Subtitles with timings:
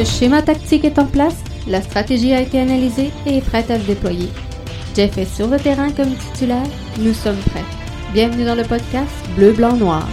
[0.00, 1.36] Le schéma tactique est en place,
[1.68, 4.30] la stratégie a été analysée et est prête à se déployer.
[4.96, 6.64] Jeff est sur le terrain comme titulaire,
[6.98, 7.66] nous sommes prêts.
[8.14, 10.08] Bienvenue dans le podcast Bleu, Blanc, Noir.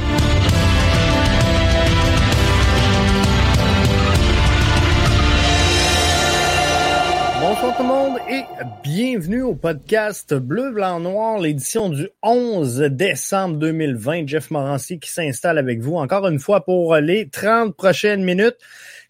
[7.39, 8.41] Bonsoir tout le monde et
[8.83, 14.27] bienvenue au podcast Bleu, Blanc, Noir, l'édition du 11 décembre 2020.
[14.27, 18.57] Jeff Morancy qui s'installe avec vous encore une fois pour les 30 prochaines minutes.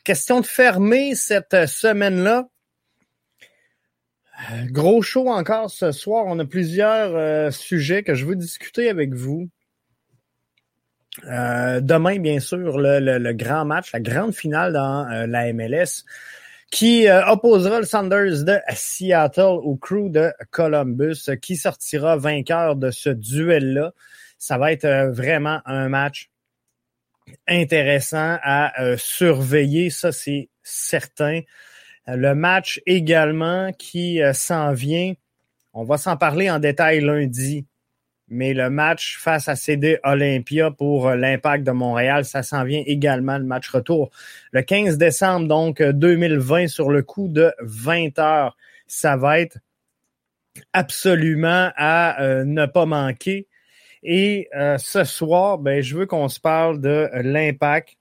[0.08, 2.48] Question de fermer cette semaine-là.
[4.54, 6.24] Euh, gros show encore ce soir.
[6.28, 9.50] On a plusieurs euh, sujets que je veux discuter avec vous.
[11.26, 16.06] Euh, demain, bien sûr, le, le, grand match, la grande finale dans la MLS
[16.72, 23.10] qui opposera le Sanders de Seattle au crew de Columbus, qui sortira vainqueur de ce
[23.10, 23.92] duel-là.
[24.38, 26.30] Ça va être vraiment un match
[27.48, 31.42] intéressant à surveiller, ça c'est certain.
[32.08, 35.14] Le match également qui euh, s'en vient,
[35.74, 37.66] on va s'en parler en détail lundi,
[38.30, 42.82] mais le match face à CD Olympia pour euh, l'impact de Montréal, ça s'en vient
[42.86, 44.10] également, le match retour.
[44.52, 48.56] Le 15 décembre, donc 2020, sur le coup de 20 heures,
[48.88, 49.58] ça va être
[50.72, 53.48] absolument à euh, ne pas manquer.
[54.10, 57.98] Et ce soir, ben, je veux qu'on se parle de l'impact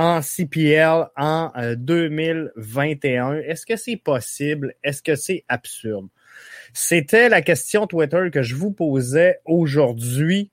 [0.00, 3.34] en CPL en 2021.
[3.34, 4.74] Euh, Est-ce que c'est possible?
[4.82, 6.08] Est-ce que c'est absurde?
[6.72, 10.50] C'était la question Twitter que je vous posais aujourd'hui.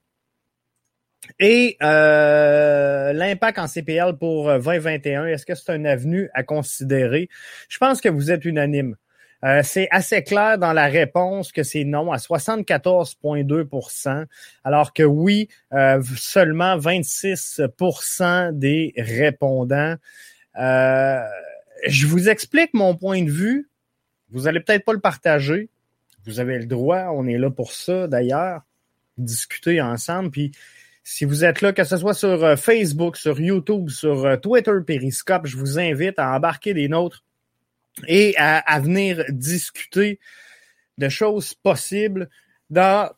[1.40, 7.30] Et euh, l'impact en CPL pour 2021, est-ce que c'est un avenue à considérer?
[7.70, 8.96] Je pense que vous êtes unanime.
[9.44, 14.26] Euh, c'est assez clair dans la réponse que c'est non à 74,2%
[14.64, 19.94] alors que oui, euh, seulement 26% des répondants.
[20.60, 21.22] Euh,
[21.86, 23.70] je vous explique mon point de vue.
[24.32, 25.70] Vous allez peut-être pas le partager.
[26.26, 28.64] Vous avez le droit, on est là pour ça d'ailleurs,
[29.18, 30.32] discuter ensemble.
[30.32, 30.52] Puis
[31.04, 35.56] si vous êtes là, que ce soit sur Facebook, sur YouTube, sur Twitter, Periscope, je
[35.56, 37.24] vous invite à embarquer des nôtres
[38.08, 40.20] et à, venir discuter
[40.98, 42.30] de choses possibles
[42.70, 43.10] dans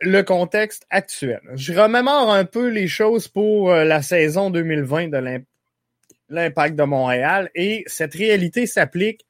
[0.00, 1.40] le contexte actuel.
[1.54, 5.42] Je remémore un peu les choses pour euh, la saison 2020 de
[6.30, 9.26] l'impact de Montréal et cette réalité s'applique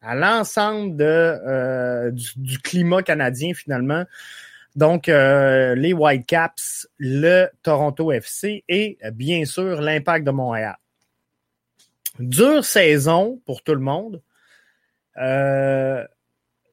[0.00, 4.04] à l'ensemble euh, du, climat canadien finalement.
[4.74, 10.76] Donc euh, les Whitecaps, le Toronto FC et bien sûr l'impact de Montréal.
[12.18, 14.22] Dure saison pour tout le monde.
[15.18, 16.04] Euh,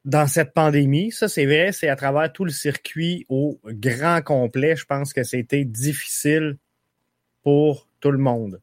[0.04, 4.76] dans cette pandémie, ça c'est vrai, c'est à travers tout le circuit au grand complet.
[4.76, 6.58] Je pense que c'était difficile
[7.42, 8.60] pour tout le monde.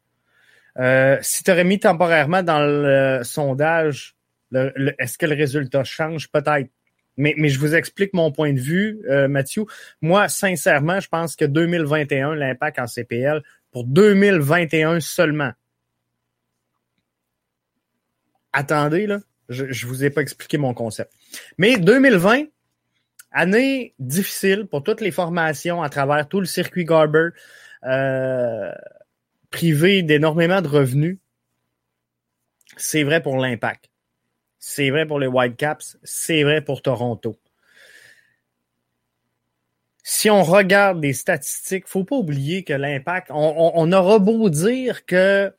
[0.77, 4.15] Euh, si tu aurais mis temporairement dans le sondage,
[4.53, 6.29] est-ce que le résultat change?
[6.29, 6.69] Peut-être.
[7.17, 9.65] Mais, je vous explique mon point de vue, euh, Mathieu.
[10.01, 15.51] Moi, sincèrement, je pense que 2021, l'impact en CPL, pour 2021 seulement.
[18.53, 19.19] Attendez, là.
[19.51, 21.11] Je ne vous ai pas expliqué mon concept.
[21.57, 22.45] Mais 2020,
[23.31, 27.29] année difficile pour toutes les formations à travers tout le circuit Garber,
[27.83, 28.71] euh,
[29.49, 31.17] privé d'énormément de revenus.
[32.77, 33.89] C'est vrai pour l'impact.
[34.57, 35.97] C'est vrai pour les Whitecaps.
[36.03, 37.35] C'est vrai pour Toronto.
[40.03, 45.05] Si on regarde les statistiques, faut pas oublier que l'impact, on, on aura beau dire
[45.05, 45.53] que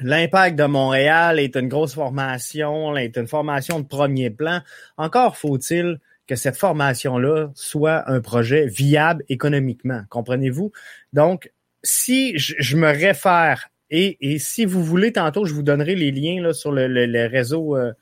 [0.00, 4.60] L'impact de Montréal est une grosse formation, est une formation de premier plan.
[4.96, 10.02] Encore faut-il que cette formation-là soit un projet viable économiquement.
[10.10, 10.72] Comprenez-vous?
[11.12, 11.50] Donc,
[11.82, 16.72] si je, me réfère, et, si vous voulez, tantôt, je vous donnerai les liens sur
[16.72, 17.92] le, les réseaux euh,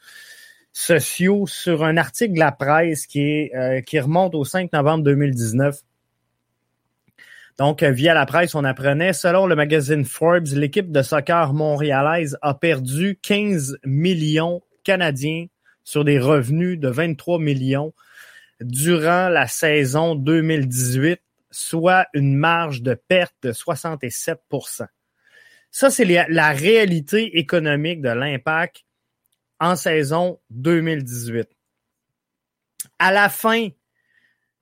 [0.72, 5.80] sociaux, sur un article de la presse qui, euh, qui remonte au 5 novembre 2019
[7.58, 12.36] donc, euh, via la presse, on apprenait, selon le magazine Forbes, l'équipe de soccer montréalaise
[12.42, 15.46] a perdu 15 millions canadiens
[15.84, 17.94] sur des revenus de 23 millions
[18.60, 21.20] durant la saison 2018,
[21.50, 24.86] soit une marge de perte de 67%
[25.70, 28.84] Ça, c'est la réalité économique de l'impact
[29.60, 31.48] en saison 2018.
[32.98, 33.68] À la fin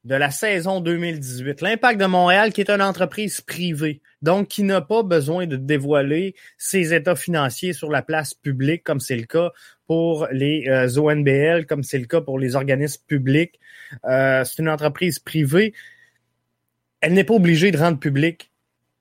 [0.05, 1.61] de la saison 2018.
[1.61, 6.35] L'Impact de Montréal, qui est une entreprise privée, donc qui n'a pas besoin de dévoiler
[6.59, 9.53] ses états financiers sur la place publique, comme c'est le cas
[9.87, 13.61] pour les euh, ONBL, comme c'est le cas pour les organismes publics.
[14.05, 15.73] Euh, c'est une entreprise privée.
[17.01, 18.51] Elle n'est pas obligée de rendre public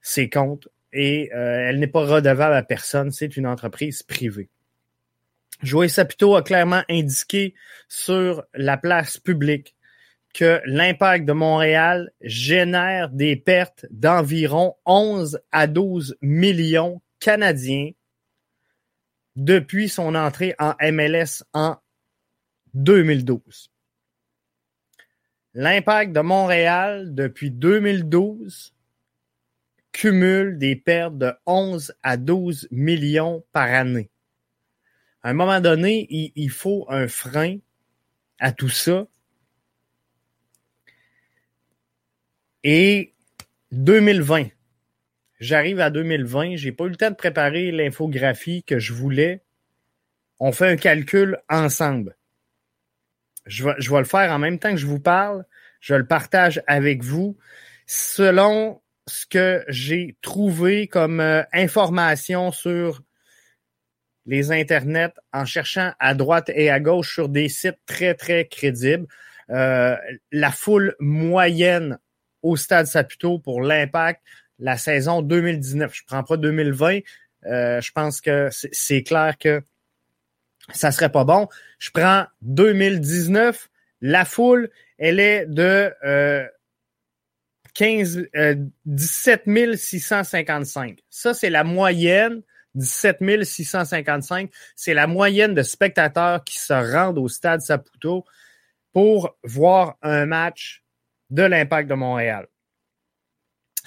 [0.02, 3.12] ses comptes et euh, elle n'est pas redevable à personne.
[3.12, 4.50] C'est une entreprise privée.
[5.64, 7.54] Joey Saputo a clairement indiqué
[7.88, 9.76] sur la place publique
[10.34, 17.92] que l'impact de Montréal génère des pertes d'environ 11 à 12 millions canadiens
[19.36, 21.78] depuis son entrée en MLS en
[22.74, 23.72] 2012.
[25.54, 28.74] L'impact de Montréal depuis 2012
[29.92, 34.10] cumule des pertes de 11 à 12 millions par année.
[35.24, 37.58] À un moment donné, il, faut un frein
[38.40, 39.06] à tout ça.
[42.64, 43.14] Et
[43.72, 44.48] 2020,
[45.40, 49.42] j'arrive à 2020, j'ai pas eu le temps de préparer l'infographie que je voulais.
[50.40, 52.16] On fait un calcul ensemble.
[53.46, 55.46] Je vais, je vais le faire en même temps que je vous parle.
[55.80, 57.38] Je le partage avec vous.
[57.88, 63.02] Selon ce que j'ai trouvé comme euh, information sur
[64.26, 69.08] les internets en cherchant à droite et à gauche sur des sites très, très crédibles.
[69.50, 69.98] Euh,
[70.32, 71.98] la foule moyenne
[72.42, 74.22] au Stade Saputo pour l'impact
[74.60, 75.94] la saison 2019.
[75.94, 77.00] Je prends pas 2020.
[77.46, 79.62] Euh, je pense que c'est clair que
[80.74, 81.48] ça serait pas bon.
[81.80, 83.70] Je prends 2019.
[84.02, 86.48] La foule, elle est de euh,
[87.74, 88.56] 15, euh,
[88.86, 91.00] 17 655.
[91.10, 92.42] Ça, c'est la moyenne.
[92.76, 94.50] 17 655.
[94.78, 98.24] C'est la moyenne de spectateurs qui se rendent au stade Saputo
[98.94, 100.81] pour voir un match
[101.32, 102.48] de l'Impact de Montréal.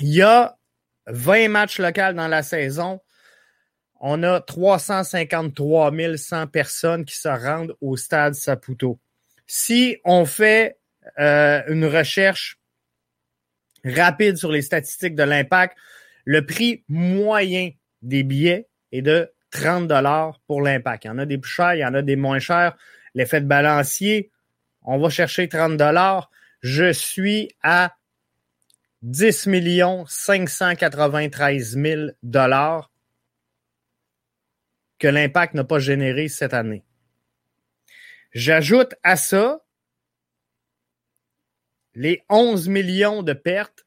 [0.01, 0.57] Il y a
[1.07, 3.01] 20 matchs locaux dans la saison.
[4.01, 8.99] On a 353 100 personnes qui se rendent au stade Saputo.
[9.47, 10.79] Si on fait
[11.19, 12.59] euh, une recherche
[13.85, 15.77] rapide sur les statistiques de l'impact,
[16.25, 17.71] le prix moyen
[18.03, 21.05] des billets est de 30 dollars pour l'impact.
[21.05, 22.77] Il y en a des plus chers, il y en a des moins chers.
[23.15, 24.31] L'effet de balancier,
[24.83, 26.31] on va chercher 30 dollars.
[26.65, 27.95] Je suis à
[29.03, 29.49] 10
[30.09, 32.91] 593 000 dollars
[34.99, 36.83] que l'impact n'a pas généré cette année.
[38.33, 39.63] J'ajoute à ça
[41.93, 43.85] les 11 millions de pertes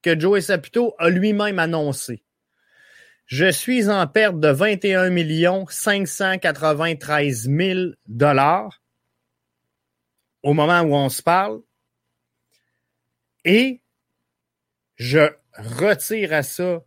[0.00, 2.24] que Joey Saputo a lui-même annoncé.
[3.26, 8.80] Je suis en perte de 21 millions 593 000 dollars
[10.42, 11.60] au moment où on se parle.
[13.44, 13.80] Et
[14.96, 16.82] je retire à ça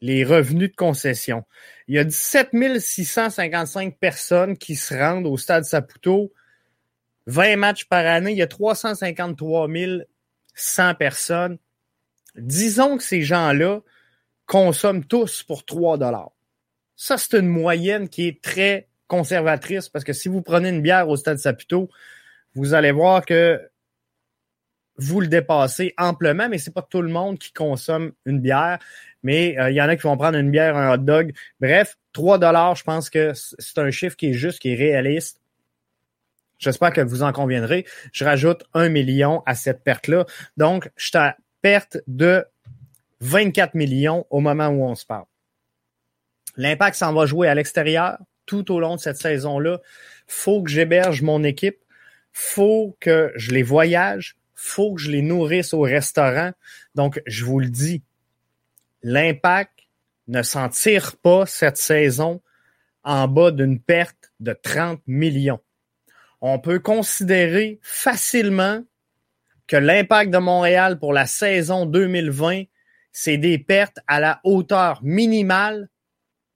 [0.00, 1.44] les revenus de concession.
[1.88, 6.32] Il y a 17 655 personnes qui se rendent au stade Saputo.
[7.26, 9.68] 20 matchs par année, il y a 353
[10.54, 11.58] 100 personnes.
[12.36, 13.80] Disons que ces gens-là
[14.46, 16.32] consomment tous pour 3 dollars.
[16.96, 21.08] Ça, c'est une moyenne qui est très conservatrice parce que si vous prenez une bière
[21.08, 21.88] au stade Saputo,
[22.54, 23.60] vous allez voir que
[24.96, 28.78] vous le dépassez amplement, mais c'est pas tout le monde qui consomme une bière.
[29.22, 31.32] Mais euh, il y en a qui vont prendre une bière, un hot dog.
[31.60, 35.40] Bref, 3 dollars, je pense que c'est un chiffre qui est juste, qui est réaliste.
[36.58, 37.84] J'espère que vous en conviendrez.
[38.12, 40.26] Je rajoute un million à cette perte-là.
[40.56, 42.44] Donc, je suis à perte de
[43.20, 45.24] 24 millions au moment où on se parle.
[46.56, 49.80] L'impact s'en va jouer à l'extérieur tout au long de cette saison-là.
[50.26, 51.78] Faut que j'héberge mon équipe.
[52.34, 56.52] Faut que je les voyage faut que je les nourrisse au restaurant.
[56.94, 58.02] Donc, je vous le dis,
[59.02, 59.78] l'impact
[60.26, 62.40] ne s'en tire pas cette saison
[63.02, 65.60] en bas d'une perte de 30 millions.
[66.40, 68.82] On peut considérer facilement
[69.66, 72.64] que l'impact de Montréal pour la saison 2020,
[73.12, 75.88] c'est des pertes à la hauteur minimale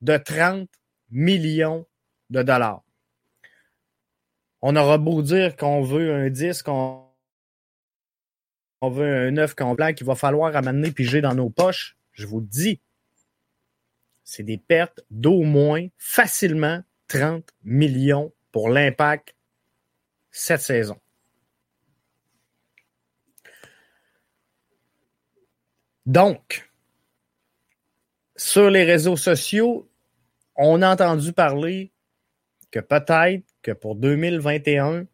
[0.00, 0.68] de 30
[1.11, 1.87] millions
[2.30, 2.82] de dollars.
[4.61, 7.09] On aura beau dire qu'on veut un disque, qu'on
[8.81, 12.41] on veut un œuf complet qu'il va falloir amener piger dans nos poches, je vous
[12.41, 12.81] le dis,
[14.25, 19.35] c'est des pertes d'au moins facilement 30 millions pour l'impact
[20.31, 20.99] cette saison.
[26.07, 26.71] Donc,
[28.37, 29.91] sur les réseaux sociaux,
[30.57, 31.93] on a entendu parler
[32.71, 35.07] que peut-être que pour 2021,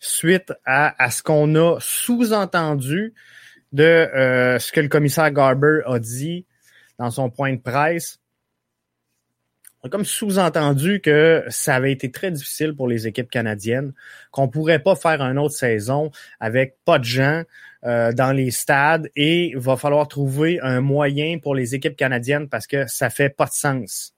[0.00, 3.14] suite à, ce qu'on a sous-entendu
[3.72, 6.44] de euh, ce que le commissaire Garber a dit
[6.98, 8.18] dans son point de presse.
[9.90, 13.92] comme sous-entendu que ça avait été très difficile pour les équipes canadiennes,
[14.30, 17.42] qu'on pourrait pas faire une autre saison avec pas de gens
[17.84, 22.48] euh, dans les stades et il va falloir trouver un moyen pour les équipes canadiennes
[22.48, 24.14] parce que ça fait pas de sens.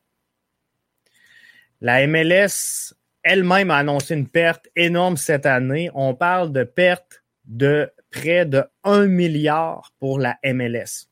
[1.80, 5.90] La MLS elle-même a annoncé une perte énorme cette année.
[5.94, 11.08] On parle de perte de près de 1 milliard pour la MLS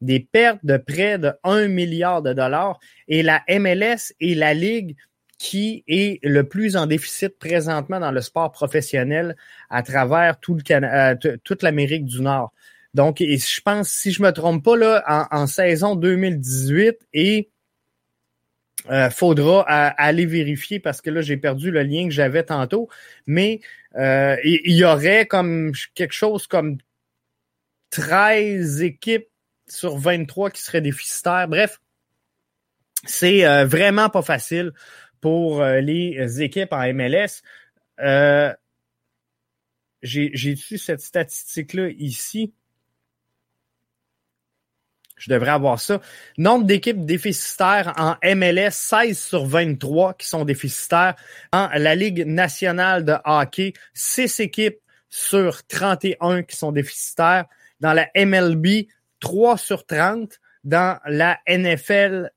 [0.00, 4.96] des pertes de près de 1 milliard de dollars et la MLS est la ligue
[5.38, 9.36] qui est le plus en déficit présentement dans le sport professionnel
[9.70, 12.52] à travers tout le euh, toute l'Amérique du Nord.
[12.92, 17.48] Donc, je pense, si je me trompe pas, là, en, saison 2018, et
[18.88, 22.88] euh, faudra aller vérifier parce que là, j'ai perdu le lien que j'avais tantôt,
[23.26, 23.60] mais
[23.96, 26.78] euh, il y aurait comme quelque chose comme
[27.90, 29.28] 13 équipes
[29.66, 31.48] sur 23 qui seraient déficitaires.
[31.48, 31.80] Bref,
[33.04, 34.72] c'est euh, vraiment pas facile
[35.20, 37.42] pour euh, les équipes en MLS.
[38.00, 38.52] Euh,
[40.02, 42.54] j'ai eu cette statistique-là ici?
[45.20, 46.00] Je devrais avoir ça.
[46.38, 51.14] Nombre d'équipes déficitaires en MLS, 16 sur 23 qui sont déficitaires.
[51.52, 54.78] En la Ligue nationale de hockey, 6 équipes
[55.10, 57.44] sur 31 qui sont déficitaires.
[57.80, 58.86] Dans la MLB,
[59.20, 60.40] 3 sur 30.
[60.64, 62.30] Dans la NFL,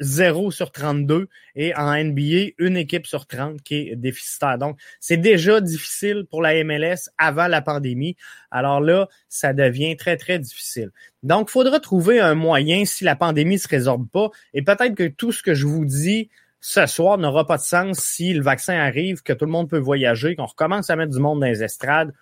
[0.00, 4.58] 0 sur 32 et en NBA, une équipe sur 30 qui est déficitaire.
[4.58, 8.16] Donc, c'est déjà difficile pour la MLS avant la pandémie.
[8.50, 10.90] Alors là, ça devient très, très difficile.
[11.22, 14.30] Donc, il faudra trouver un moyen si la pandémie se résorbe pas.
[14.54, 17.98] Et peut-être que tout ce que je vous dis ce soir n'aura pas de sens
[17.98, 21.20] si le vaccin arrive, que tout le monde peut voyager, qu'on recommence à mettre du
[21.20, 22.12] monde dans les estrades.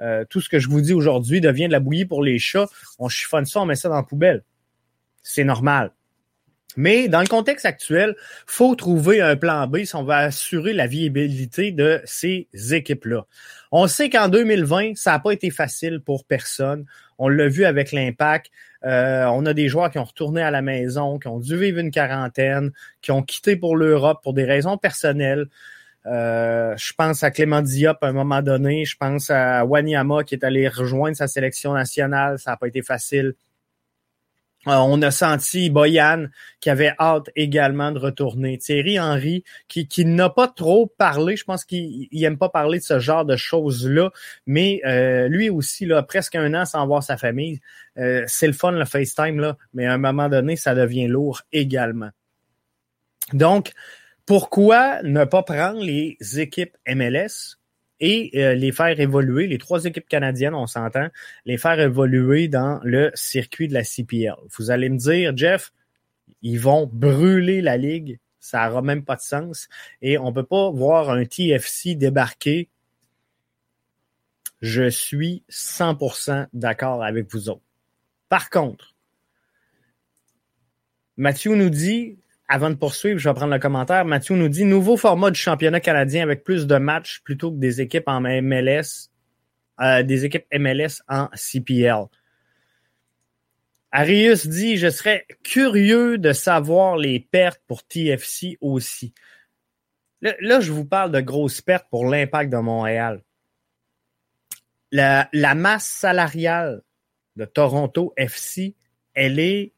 [0.00, 2.68] Euh, tout ce que je vous dis aujourd'hui devient de la bouillie pour les chats.
[2.98, 4.42] On chiffonne ça, on met ça dans la poubelle.
[5.22, 5.92] C'est normal.
[6.76, 10.86] Mais dans le contexte actuel, faut trouver un plan B si on va assurer la
[10.86, 13.26] viabilité de ces équipes-là.
[13.70, 16.84] On sait qu'en 2020, ça n'a pas été facile pour personne.
[17.18, 18.50] On l'a vu avec l'impact.
[18.84, 21.78] Euh, on a des joueurs qui ont retourné à la maison, qui ont dû vivre
[21.78, 25.46] une quarantaine, qui ont quitté pour l'Europe pour des raisons personnelles.
[26.06, 28.84] Euh, je pense à Clément Diop à un moment donné.
[28.84, 32.38] Je pense à Wanyama qui est allé rejoindre sa sélection nationale.
[32.38, 33.34] Ça n'a pas été facile.
[34.68, 36.26] Euh, on a senti Boyan
[36.60, 38.58] qui avait hâte également de retourner.
[38.58, 41.36] Thierry Henry qui, qui n'a pas trop parlé.
[41.36, 44.10] Je pense qu'il n'aime pas parler de ce genre de choses-là.
[44.46, 47.60] Mais euh, lui aussi, là, presque un an sans voir sa famille.
[47.96, 52.10] c'est le fun, le FaceTime, là, mais à un moment donné, ça devient lourd également.
[53.32, 53.72] Donc,
[54.26, 57.58] pourquoi ne pas prendre les équipes MLS
[58.02, 61.08] et euh, les faire évoluer, les trois équipes canadiennes, on s'entend,
[61.46, 64.34] les faire évoluer dans le circuit de la CPL.
[64.58, 65.72] Vous allez me dire, Jeff,
[66.42, 69.68] ils vont brûler la ligue, ça n'aura même pas de sens,
[70.02, 72.68] et on ne peut pas voir un TFC débarquer.
[74.60, 77.62] Je suis 100% d'accord avec vous autres.
[78.28, 78.96] Par contre,
[81.16, 82.18] Mathieu nous dit,
[82.52, 84.04] avant de poursuivre, je vais prendre le commentaire.
[84.04, 87.80] Mathieu nous dit nouveau format du championnat canadien avec plus de matchs plutôt que des
[87.80, 89.08] équipes en MLS,
[89.80, 92.04] euh, des équipes MLS en CPL.
[93.90, 99.14] Arius dit Je serais curieux de savoir les pertes pour TFC aussi.
[100.20, 103.22] Là, je vous parle de grosses pertes pour l'impact de Montréal.
[104.90, 106.82] La, la masse salariale
[107.36, 108.76] de Toronto FC,
[109.14, 109.72] elle est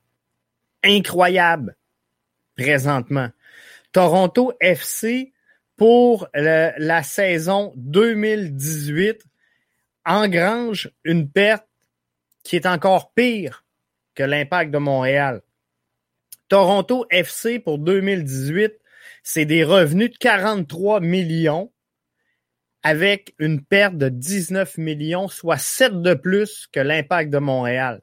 [0.83, 1.77] incroyable
[2.57, 3.31] présentement.
[3.93, 5.33] Toronto FC,
[5.77, 9.25] pour la saison 2018,
[10.05, 11.67] engrange une perte
[12.43, 13.65] qui est encore pire
[14.15, 15.43] que l'impact de Montréal.
[16.49, 18.75] Toronto FC pour 2018,
[19.23, 21.73] c'est des revenus de 43 millions
[22.83, 28.03] avec une perte de 19 millions, soit 7 de plus que l'impact de Montréal.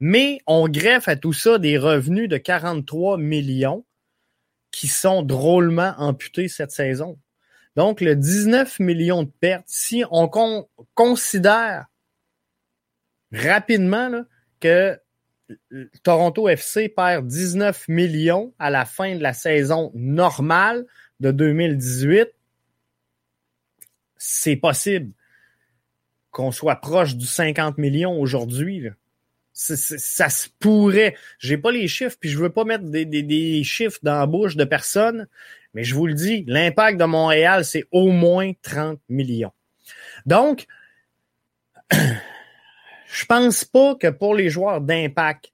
[0.00, 3.84] Mais on greffe à tout ça des revenus de 43 millions
[4.70, 7.18] qui sont drôlement amputés cette saison.
[7.74, 10.28] Donc, le 19 millions de pertes, si on
[10.94, 11.86] considère
[13.32, 14.24] rapidement
[14.60, 14.98] que
[16.02, 20.86] Toronto FC perd 19 millions à la fin de la saison normale
[21.20, 22.28] de 2018,
[24.16, 25.12] c'est possible
[26.30, 28.90] qu'on soit proche du 50 millions aujourd'hui
[29.58, 31.16] ça se pourrait.
[31.40, 34.64] J'ai pas les chiffres, puis je veux pas mettre des, chiffres dans la bouche de
[34.64, 35.26] personne,
[35.74, 39.52] mais je vous le dis, l'impact de Montréal, c'est au moins 30 millions.
[40.26, 40.66] Donc,
[41.92, 45.52] je pense pas que pour les joueurs d'impact,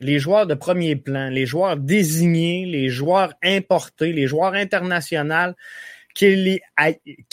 [0.00, 5.54] les joueurs de premier plan, les joueurs désignés, les joueurs importés, les joueurs internationaux,
[6.14, 6.60] qu'il y,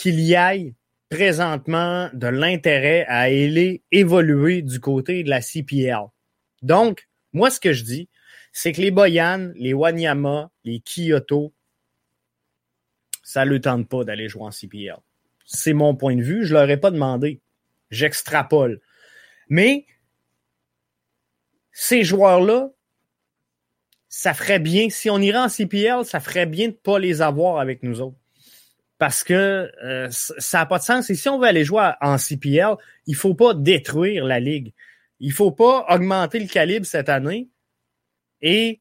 [0.06, 0.74] y ait
[1.14, 6.08] présentement de l'intérêt à aller évoluer du côté de la CPL.
[6.62, 8.08] Donc, moi, ce que je dis,
[8.52, 11.54] c'est que les Boyan, les Wanyama, les Kyoto,
[13.22, 14.96] ça ne le tente pas d'aller jouer en CPL.
[15.46, 16.44] C'est mon point de vue.
[16.44, 17.40] Je ne leur ai pas demandé.
[17.90, 18.80] J'extrapole.
[19.48, 19.86] Mais
[21.70, 22.70] ces joueurs-là,
[24.08, 27.22] ça ferait bien, si on irait en CPL, ça ferait bien de ne pas les
[27.22, 28.18] avoir avec nous autres.
[28.98, 31.10] Parce que euh, ça n'a pas de sens.
[31.10, 34.72] Et si on veut aller jouer en CPL, il ne faut pas détruire la ligue.
[35.20, 37.48] Il ne faut pas augmenter le calibre cette année
[38.40, 38.80] et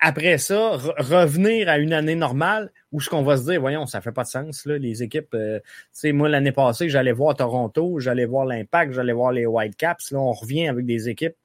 [0.00, 4.00] après ça, revenir à une année normale où ce qu'on va se dire, voyons, ça
[4.00, 5.34] fait pas de sens, là, les équipes.
[5.34, 9.46] Euh, tu sais, moi, l'année passée, j'allais voir Toronto, j'allais voir l'Impact, j'allais voir les
[9.46, 10.10] Whitecaps.
[10.12, 11.36] Là, on revient avec des équipes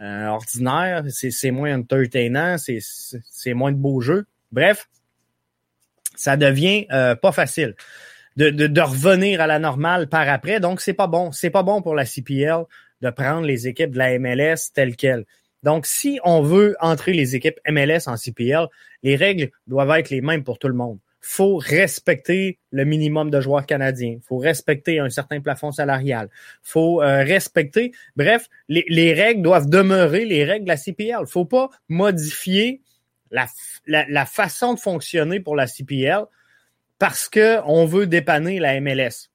[0.00, 1.04] euh, ordinaires.
[1.08, 4.26] C'est moins entertainant, c'est moins de beaux jeux.
[4.50, 4.88] Bref,
[6.20, 7.74] ça devient euh, pas facile
[8.36, 10.60] de, de, de, revenir à la normale par après.
[10.60, 11.32] Donc, c'est pas bon.
[11.32, 12.64] C'est pas bon pour la CPL
[13.00, 15.24] de prendre les équipes de la MLS telles quelles.
[15.62, 18.66] Donc, si on veut entrer les équipes MLS en CPL,
[19.02, 20.98] les règles doivent être les mêmes pour tout le monde.
[21.22, 24.18] faut respecter le minimum de joueurs canadiens.
[24.26, 26.30] faut respecter un certain plafond salarial.
[26.62, 27.92] faut euh, respecter...
[28.16, 31.26] Bref, les, règles doivent demeurer les règles de la CPL.
[31.26, 32.80] faut pas modifier
[33.30, 33.46] la,
[33.86, 36.24] la, façon de fonctionner pour la CPL
[36.98, 39.30] parce qu'on veut dépanner la MLS.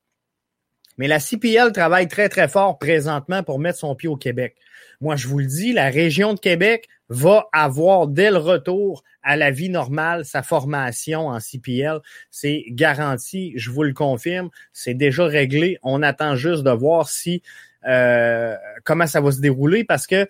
[0.98, 4.56] Mais la CPL travaille très, très fort présentement pour mettre son pied au Québec.
[5.02, 9.36] Moi, je vous le dis, la région de Québec va avoir dès le retour à
[9.36, 12.00] la vie normale sa formation en CPL.
[12.32, 15.78] C'est garanti, je vous le confirme, c'est déjà réglé.
[15.84, 17.42] On attend juste de voir si
[17.88, 20.28] euh, comment ça va se dérouler parce que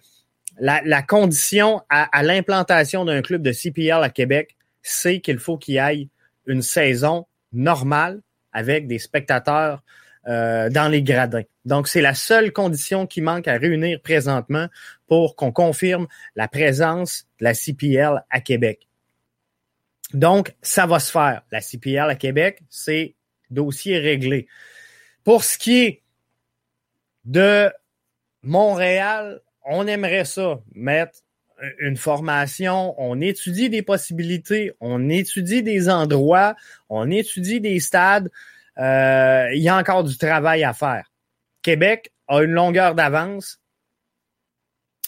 [0.59, 5.77] la, condition à, l'implantation d'un club de CPL à Québec, c'est qu'il faut qu'il y
[5.77, 6.09] ait
[6.45, 8.21] une saison normale
[8.53, 9.83] avec des spectateurs
[10.27, 11.43] euh, dans les gradins.
[11.65, 14.67] Donc, c'est la seule condition qui manque à réunir présentement
[15.08, 18.88] pour qu'on confirme la présence de la CPL à Québec.
[20.13, 21.41] Donc, ça va se faire.
[21.51, 23.15] La CPL à Québec, c'est
[23.49, 24.47] dossier réglé.
[25.23, 26.01] Pour ce qui est
[27.25, 27.71] de
[28.43, 31.19] Montréal, on aimerait ça, mettre
[31.80, 36.56] une formation, on étudie des possibilités, on étudie des endroits,
[36.89, 38.30] on étudie des stades.
[38.78, 41.12] Euh, il y a encore du travail à faire.
[41.62, 43.60] Québec a une longueur d'avance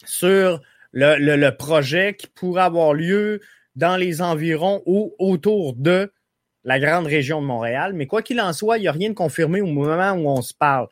[0.06, 3.41] sur le, projet qui pourrait avoir lieu
[3.76, 6.12] dans les environs ou autour de
[6.63, 7.93] la grande région de Montréal.
[7.93, 10.41] Mais quoi qu'il en soit, il n'y a rien de confirmé au moment où on
[10.41, 10.88] se parle.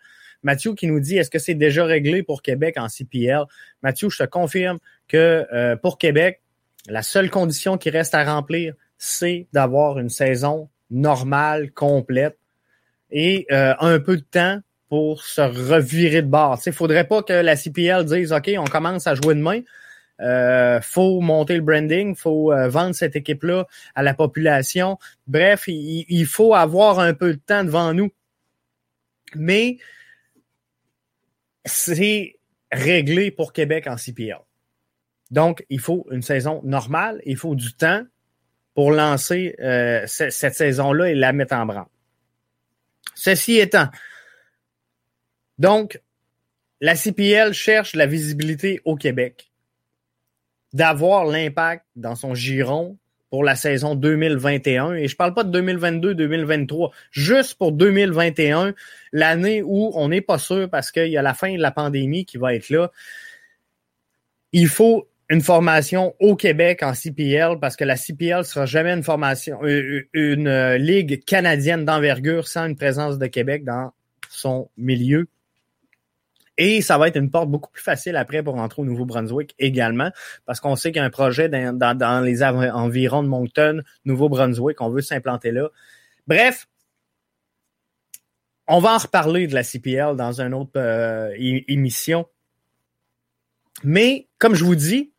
[0.46, 3.44] Mathieu qui nous dit est-ce que c'est déjà réglé pour Québec en CPL?
[3.82, 4.78] Mathieu, je te confirme
[5.08, 6.42] que euh, pour Québec,
[6.88, 12.38] la seule condition qui reste à remplir, c'est d'avoir une saison normale, complète
[13.10, 16.62] et euh, un peu de temps pour se revirer de bord.
[16.64, 19.62] Il ne faudrait pas que la CPL dise OK, on commence à jouer demain.
[20.22, 25.00] Euh, faut monter le branding, faut euh, vendre cette équipe-là à la population.
[25.26, 28.12] Bref, il, faut avoir un peu de temps devant nous.
[29.34, 29.78] Mais
[31.66, 32.40] c'est
[32.72, 34.40] réglé pour Québec en CPL.
[35.32, 38.04] Donc, il faut une saison normale, il faut du temps
[38.74, 41.88] pour lancer euh, cette saison-là et la mettre en branle.
[43.16, 43.88] Ceci étant,
[45.58, 46.02] donc,
[46.82, 49.52] la CPL cherche la visibilité au Québec,
[50.74, 52.98] d'avoir l'impact dans son giron
[53.36, 54.94] pour la saison 2021.
[54.94, 58.74] Et je parle pas de 2022-2023, juste pour 2021,
[59.12, 62.24] l'année où on n'est pas sûr parce qu'il y a la fin de la pandémie
[62.24, 62.94] qui va être là.
[64.54, 69.04] Il faut une formation au Québec en CPL parce que la CPL sera jamais une
[69.04, 73.92] formation, euh, euh, une, euh, ligue canadienne d'envergure sans une présence de Québec dans
[74.30, 75.28] son milieu.
[76.58, 80.12] Et ça va être une porte beaucoup plus facile après pour entrer au Nouveau-Brunswick également,
[80.46, 84.80] parce qu'on sait qu'il y a un projet dans, dans, les environs de Moncton, Nouveau-Brunswick,
[84.82, 85.70] on veut s'implanter là.
[86.28, 86.68] Bref,
[88.68, 90.80] on va en reparler de la CPL dans une autre
[91.68, 92.26] émission.
[93.84, 95.12] Mais, comme je vous dis,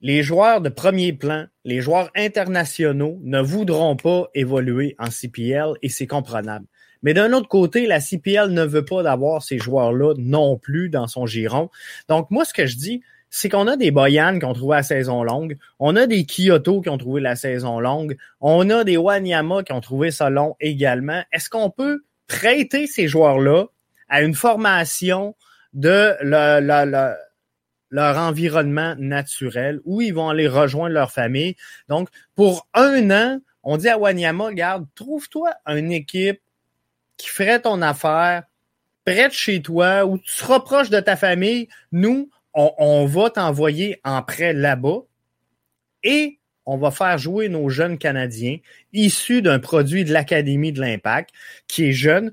[0.00, 5.88] les joueurs de premier plan, les joueurs internationaux ne voudront pas évoluer en CPL et
[5.88, 6.66] c'est comprenable.
[7.02, 11.06] Mais d'un autre côté, la CPL ne veut pas d'avoir ces joueurs-là non plus dans
[11.06, 11.70] son giron.
[12.08, 14.82] Donc, moi, ce que je dis, c'est qu'on a des Boyan qui ont trouvé la
[14.82, 18.96] saison longue, on a des Kyoto qui ont trouvé la saison longue, on a des
[18.96, 21.22] Wanyama qui ont trouvé ça long également.
[21.32, 23.66] Est-ce qu'on peut prêter ces joueurs-là
[24.08, 25.36] à une formation
[25.74, 26.14] de
[27.90, 31.54] leur environnement naturel, où ils vont aller rejoindre leur famille?
[31.88, 36.40] Donc, pour un an, on dit à Wanyama, garde, trouve-toi une équipe
[37.18, 38.44] qui ferait ton affaire
[39.04, 41.68] près de chez toi, où tu seras de ta famille.
[41.92, 45.00] Nous, on, on va t'envoyer en prêt là-bas
[46.02, 48.58] et on va faire jouer nos jeunes Canadiens
[48.92, 51.30] issus d'un produit de l'Académie de l'Impact
[51.66, 52.32] qui est jeune,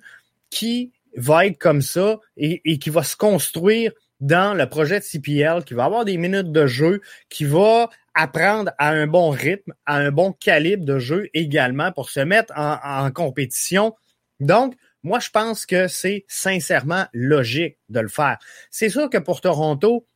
[0.50, 5.64] qui va être comme ça et, qui va se construire dans le projet de CPL,
[5.64, 9.96] qui va avoir des minutes de jeu, qui va apprendre à un bon rythme, à
[9.96, 13.94] un bon calibre de jeu également pour se mettre en, compétition.
[14.40, 18.38] Donc, moi, je pense que c'est sincèrement logique de le faire.
[18.72, 20.08] C'est sûr que pour Toronto,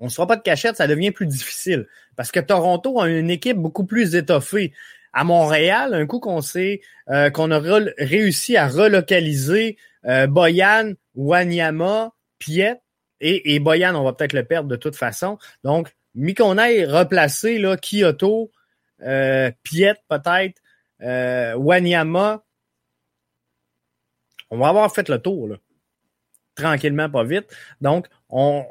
[0.00, 3.08] on ne se fera pas de cachette, ça devient plus difficile parce que Toronto a
[3.08, 4.72] une équipe beaucoup plus étoffée.
[5.12, 7.60] À Montréal, un coup qu'on sait euh, qu'on a
[7.98, 12.80] réussi à relocaliser euh, Boyan, Wanyama, Piet,
[13.20, 15.38] et, et Boyan, on va peut-être le perdre de toute façon.
[15.64, 18.50] Donc, mis qu'on aille replacer là, Kyoto,
[19.02, 20.60] euh, Piet peut-être,
[21.02, 22.42] euh, Wanyama,
[24.52, 25.48] on va avoir fait le tour.
[26.54, 27.46] Tranquillement, pas vite.
[27.80, 28.64] Donc, on,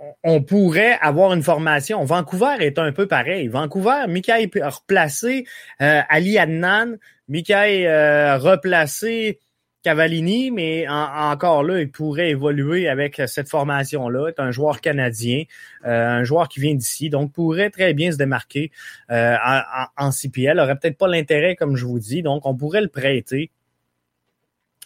[0.48, 2.04] pourrait avoir une formation.
[2.04, 3.48] Vancouver est un peu pareil.
[3.48, 5.46] Vancouver, a replacé
[5.82, 9.40] euh, Ali Adnan, Mickey euh, replacé
[9.84, 14.28] Cavallini, mais encore là, il pourrait évoluer avec cette formation-là.
[14.30, 15.46] C'est un joueur canadien,
[15.86, 18.72] euh, un joueur qui vient d'ici, donc pourrait très bien se démarquer
[19.10, 19.62] euh, en,
[19.98, 20.60] en, CPL.
[20.60, 23.50] Aurait peut-être pas l'intérêt, comme je vous dis, donc on pourrait le prêter.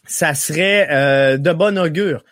[0.07, 2.23] Ça serait de bon augure.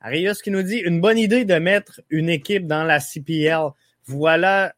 [0.00, 3.70] Arius qui nous dit une bonne idée de mettre une équipe dans la CPL.
[4.06, 4.74] Voilà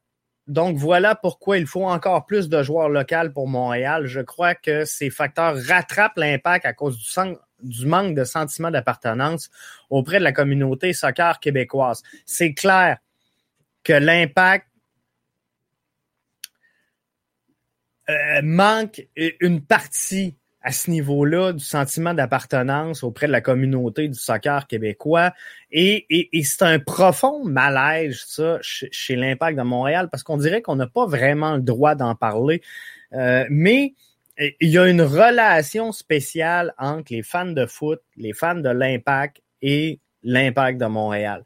[0.47, 4.07] donc voilà pourquoi il faut encore plus de joueurs locaux pour Montréal.
[4.07, 9.51] Je crois que ces facteurs rattrapent l'impact à cause du, du manque de sentiment d'appartenance
[9.89, 12.03] auprès de la communauté soccer québécoise.
[12.27, 12.99] C'est clair
[13.85, 14.67] que l'impact
[18.11, 19.07] euh, manque
[19.41, 25.35] une partie à ce niveau-là du sentiment d'appartenance auprès de la communauté du soccer québécois.
[25.71, 26.07] Et,
[26.43, 31.05] c'est un profond malaise, ça, chez, l'Impact de Montréal, parce qu'on dirait qu'on n'a pas
[31.05, 32.63] vraiment le droit d'en parler.
[33.13, 33.93] Euh, mais
[34.39, 39.43] il y a une relation spéciale entre les fans de foot, les fans de l'Impact
[39.61, 41.45] et l'Impact de Montréal.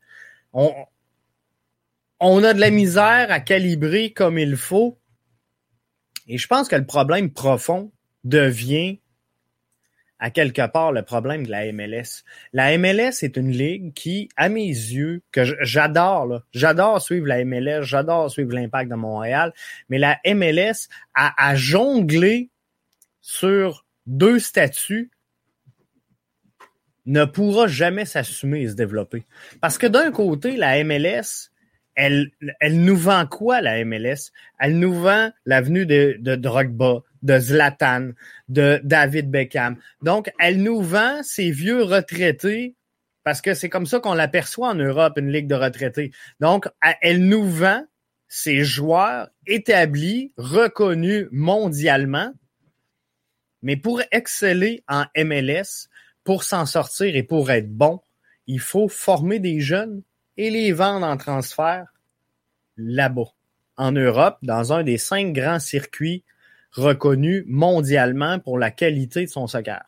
[0.53, 0.73] On,
[2.21, 4.97] on a de la misère à calibrer comme il faut.
[6.29, 7.91] Et je pense que le problème profond
[8.23, 9.01] devient
[10.19, 12.25] à quelque part le problème de la MLS.
[12.53, 17.83] La MLS est une ligue qui, à mes yeux, que j'adore, j'adore suivre la MLS,
[17.83, 19.53] j'adore suivre l'impact de Montréal,
[19.89, 22.51] mais la MLS a, a jonglé
[23.21, 25.11] sur deux statuts
[27.09, 29.25] ne pourra jamais s'assumer et se développer.
[29.61, 31.51] Parce que d'un côté, la MLS,
[31.95, 34.31] elle, elle nous vend quoi, la MLS?
[34.59, 38.11] Elle nous vend l'avenue de, de Drogba, de Zlatan,
[38.49, 39.77] de David Beckham.
[40.03, 42.75] Donc, elle nous vend ces vieux retraités
[43.25, 46.13] parce que c'est comme ça qu'on l'aperçoit en Europe, une ligue de retraités.
[46.41, 46.67] Donc,
[47.03, 47.85] elle nous vend
[48.27, 52.33] ces joueurs établis, reconnus mondialement,
[53.61, 55.89] mais pour exceller en MLS,
[56.25, 58.01] pour s'en sortir et pour être bon,
[58.47, 60.03] il faut former des jeunes
[60.37, 61.87] et les vendre en transfert
[62.79, 63.33] là-bas,
[63.77, 66.25] en Europe, dans un des cinq grands circuits
[66.73, 69.85] reconnu mondialement pour la qualité de son soccer.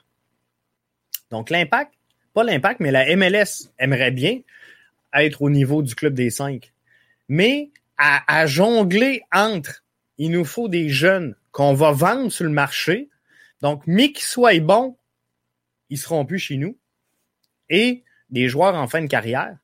[1.30, 1.92] Donc l'impact,
[2.34, 4.40] pas l'impact, mais la MLS aimerait bien
[5.14, 6.72] être au niveau du club des cinq.
[7.28, 9.84] Mais à, jongler entre,
[10.16, 13.10] il nous faut des jeunes qu'on va vendre sur le marché.
[13.60, 14.96] Donc, mais qu'ils soient bons,
[15.90, 16.78] ils seront plus chez nous.
[17.68, 19.56] Et des joueurs en fin de carrière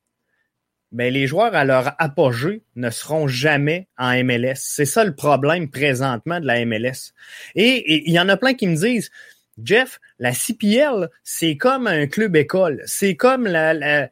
[0.91, 4.55] ben, les joueurs à leur apogée ne seront jamais en MLS.
[4.55, 7.13] C'est ça le problème présentement de la MLS.
[7.55, 9.11] Et il y en a plein qui me disent,
[9.61, 12.83] Jeff, la CPL, c'est comme un club école.
[12.85, 14.09] C'est comme la,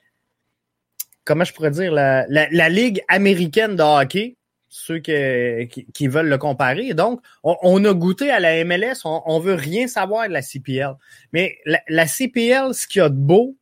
[1.23, 4.35] comment je pourrais dire, la, la, Ligue américaine de hockey,
[4.67, 6.93] ceux qui, qui, veulent le comparer.
[6.93, 10.95] Donc, on, a goûté à la MLS, on, on veut rien savoir de la CPL.
[11.31, 13.55] Mais la, la CPL, ce qu'il y a de beau,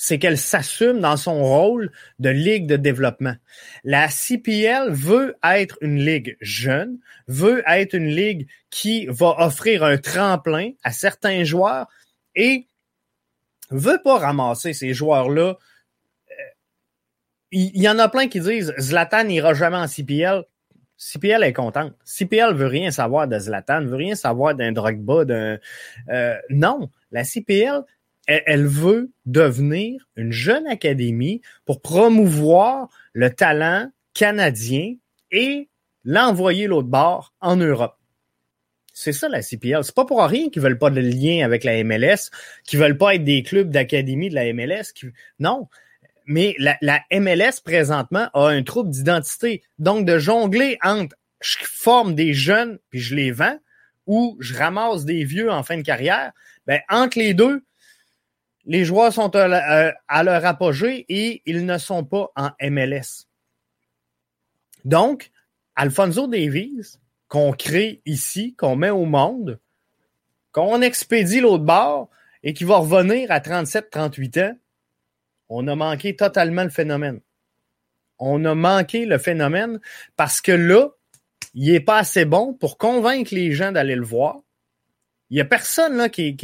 [0.00, 3.34] c'est qu'elle s'assume dans son rôle de ligue de développement.
[3.82, 9.98] La CPL veut être une ligue jeune, veut être une ligue qui va offrir un
[9.98, 11.88] tremplin à certains joueurs
[12.36, 12.68] et
[13.70, 15.56] veut pas ramasser ces joueurs-là.
[16.30, 16.34] Euh,
[17.50, 20.44] il y, en a plein qui disent Zlatan n'ira jamais en CPL.
[20.96, 21.92] CPL est contente.
[22.04, 25.58] CPL veut rien savoir de Zlatan, veut rien savoir d'un Drogba, d'un
[26.08, 26.88] euh, non.
[27.10, 27.82] La CPL
[28.28, 34.94] elle, veut devenir une jeune académie pour promouvoir le talent canadien
[35.30, 35.68] et
[36.04, 37.96] l'envoyer l'autre bord en Europe.
[38.92, 39.82] C'est ça la CPL.
[39.82, 42.30] C'est pas pour rien qu'ils veulent pas de lien avec la MLS,
[42.64, 44.92] qu'ils veulent pas être des clubs d'académie de la MLS.
[45.38, 45.68] Non.
[46.26, 49.62] Mais la, la, MLS présentement a un trouble d'identité.
[49.78, 53.58] Donc de jongler entre je forme des jeunes puis je les vends
[54.06, 56.32] ou je ramasse des vieux en fin de carrière,
[56.66, 57.62] ben entre les deux,
[58.68, 63.26] les joueurs sont à, à leur apogée et ils ne sont pas en MLS.
[64.84, 65.30] Donc,
[65.74, 69.58] Alfonso Davies, qu'on crée ici, qu'on met au monde,
[70.52, 72.10] qu'on expédie l'autre bord
[72.42, 74.58] et qui va revenir à 37-38 ans,
[75.48, 77.20] on a manqué totalement le phénomène.
[78.18, 79.80] On a manqué le phénomène
[80.16, 80.90] parce que là,
[81.54, 84.40] il est pas assez bon pour convaincre les gens d'aller le voir.
[85.30, 86.36] Il y a personne là qui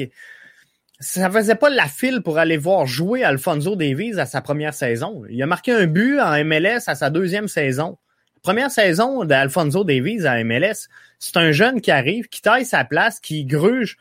[1.05, 5.25] ça faisait pas la file pour aller voir jouer Alfonso Davies à sa première saison.
[5.29, 7.99] Il a marqué un but en MLS à sa deuxième saison
[8.45, 10.89] première saison d'Alfonso Davies à MLS,
[11.19, 13.97] c'est un jeune qui arrive, qui taille sa place, qui gruge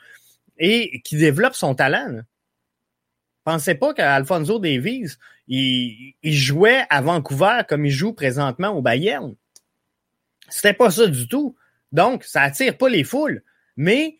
[0.59, 2.19] et qui développe son talent.
[3.45, 5.15] Pensez pas qu'Alfonso Davies,
[5.47, 9.33] il, jouait à Vancouver comme il joue présentement au Bayern.
[10.49, 11.55] C'était pas ça du tout.
[11.93, 13.43] Donc, ça attire pas les foules.
[13.77, 14.17] Mais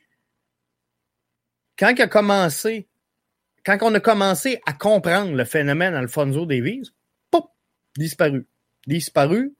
[3.65, 6.91] quand on a commencé à comprendre le phénomène Alfonso Davies,
[7.31, 7.51] pop,
[7.97, 8.47] disparu.
[8.87, 9.53] Disparu,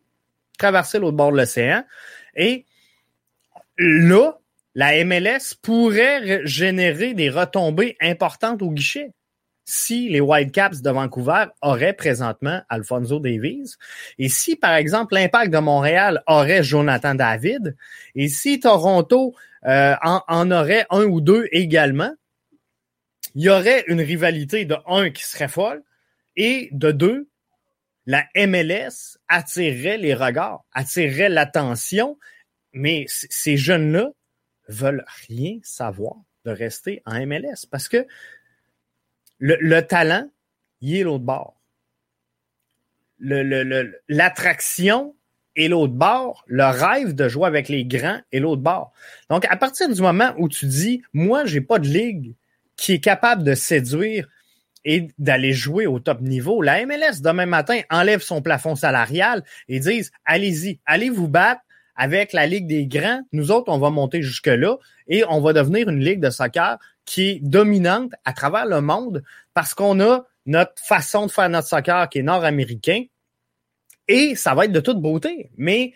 [0.57, 1.83] traverser l'autre bord de l'océan.
[2.35, 2.65] Et
[3.77, 4.37] là,
[4.75, 9.11] la MLS pourrait générer des retombées importantes au guichet
[9.65, 13.75] si les Whitecaps de Vancouver auraient présentement Alfonso Davies,
[14.19, 17.75] et si, par exemple, l'Impact de Montréal aurait Jonathan David,
[18.15, 19.33] et si Toronto
[19.65, 22.13] euh, en, aurait un ou deux également,
[23.35, 25.83] il y aurait une rivalité de un qui serait folle,
[26.35, 27.29] et de deux,
[28.05, 32.19] la MLS attirerait les regards, attirerait l'attention,
[32.73, 34.09] mais ces jeunes-là
[34.67, 38.05] veulent rien savoir de rester en MLS parce que
[39.37, 40.29] le, talent,
[40.81, 41.59] il est l'autre bord.
[43.19, 45.15] L'attraction
[45.55, 46.43] est l'autre bord.
[46.47, 48.91] Le rêve de jouer avec les grands est l'autre bord.
[49.29, 52.35] Donc, à partir du moment où tu dis, moi, j'ai pas de ligue
[52.75, 54.27] qui est capable de séduire
[54.85, 56.61] et d'aller jouer au top niveau.
[56.61, 61.61] La MLS, demain matin, enlève son plafond salarial et disent, allez-y, allez vous battre
[61.95, 63.21] avec la Ligue des grands.
[63.31, 67.29] Nous autres, on va monter jusque-là et on va devenir une Ligue de soccer qui
[67.29, 72.09] est dominante à travers le monde parce qu'on a notre façon de faire notre soccer
[72.09, 73.03] qui est nord-américain
[74.07, 75.49] et ça va être de toute beauté.
[75.57, 75.93] Mais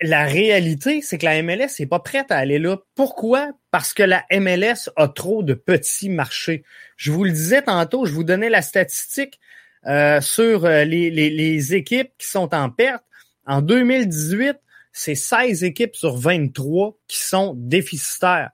[0.00, 2.78] la réalité, c'est que la MLS n'est pas prête à aller là.
[2.94, 3.52] Pourquoi?
[3.70, 6.64] Parce que la MLS a trop de petits marchés.
[6.96, 9.38] Je vous le disais tantôt, je vous donnais la statistique
[9.86, 13.04] euh, sur euh, les, équipes qui sont en perte.
[13.46, 14.56] En 2018,
[14.92, 18.50] c'est 16 équipes sur 23 qui sont déficitaires.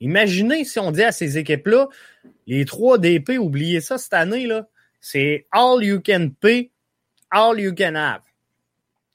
[0.00, 1.88] Imaginez si on dit à ces équipes-là,
[2.46, 4.68] les trois DP, oubliez ça cette année, là,
[5.00, 6.70] c'est all you can pay,
[7.36, 8.22] all you can have.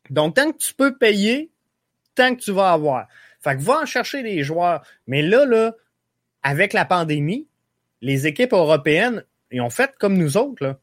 [0.10, 1.52] Donc, tant que tu peux payer,
[2.16, 3.08] tant que tu vas avoir.
[3.40, 4.84] Fait que va en chercher des joueurs.
[5.08, 5.74] Mais là, là,
[6.44, 7.48] avec la pandémie,
[8.02, 10.80] les équipes européennes, ils ont fait comme nous autres, là.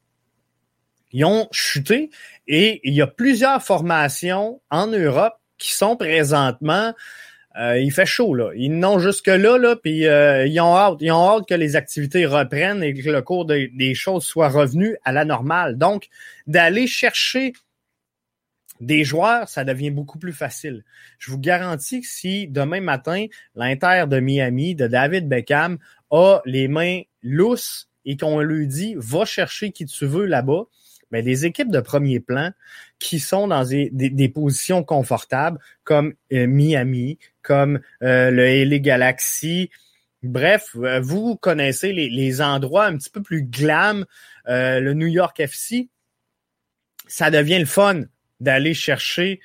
[1.11, 2.11] Ils ont chuté
[2.47, 6.95] et il y a plusieurs formations en Europe qui sont présentement
[7.59, 8.51] euh, il fait chaud là.
[8.55, 12.25] Ils n'ont jusque là puis euh, ils ont hâte, ils ont hâte que les activités
[12.27, 15.77] reprennent et que le cours des choses soit revenu à la normale.
[15.77, 16.09] Donc
[16.47, 17.53] d'aller chercher
[18.81, 20.85] des joueurs, ça devient beaucoup plus facile.
[21.19, 25.79] Je vous garantis que si demain matin, l'Inter de Miami, de David Beckham,
[26.11, 30.65] a les mains lousses et qu'on lui dit va chercher qui tu veux là-bas,
[31.11, 32.53] mais ben, des équipes de premier plan
[32.99, 37.19] qui sont dans des, des, positions confortables, comme euh, Miami,
[37.49, 39.71] comme euh, le LA Galaxy.
[40.23, 44.05] Bref, euh, vous connaissez les, les, endroits un petit peu plus glam,
[44.47, 45.89] le New York FC.
[47.07, 48.03] Ça devient le fun
[48.41, 49.41] d'aller chercher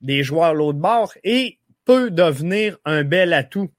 [0.00, 3.70] des joueurs l'autre bord et peut devenir un bel atout.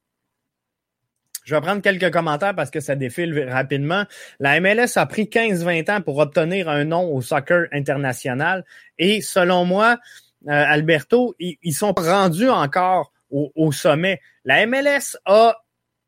[1.46, 4.06] Je vais prendre quelques commentaires parce que ça défile rapidement.
[4.39, 8.65] La MLS a pris 15-20 ans pour obtenir un nom au soccer international
[8.98, 10.00] et selon moi,
[10.48, 13.12] euh, Alberto, ils, sont rendus encore
[13.56, 14.21] au, sommet.
[14.43, 15.58] La MLS a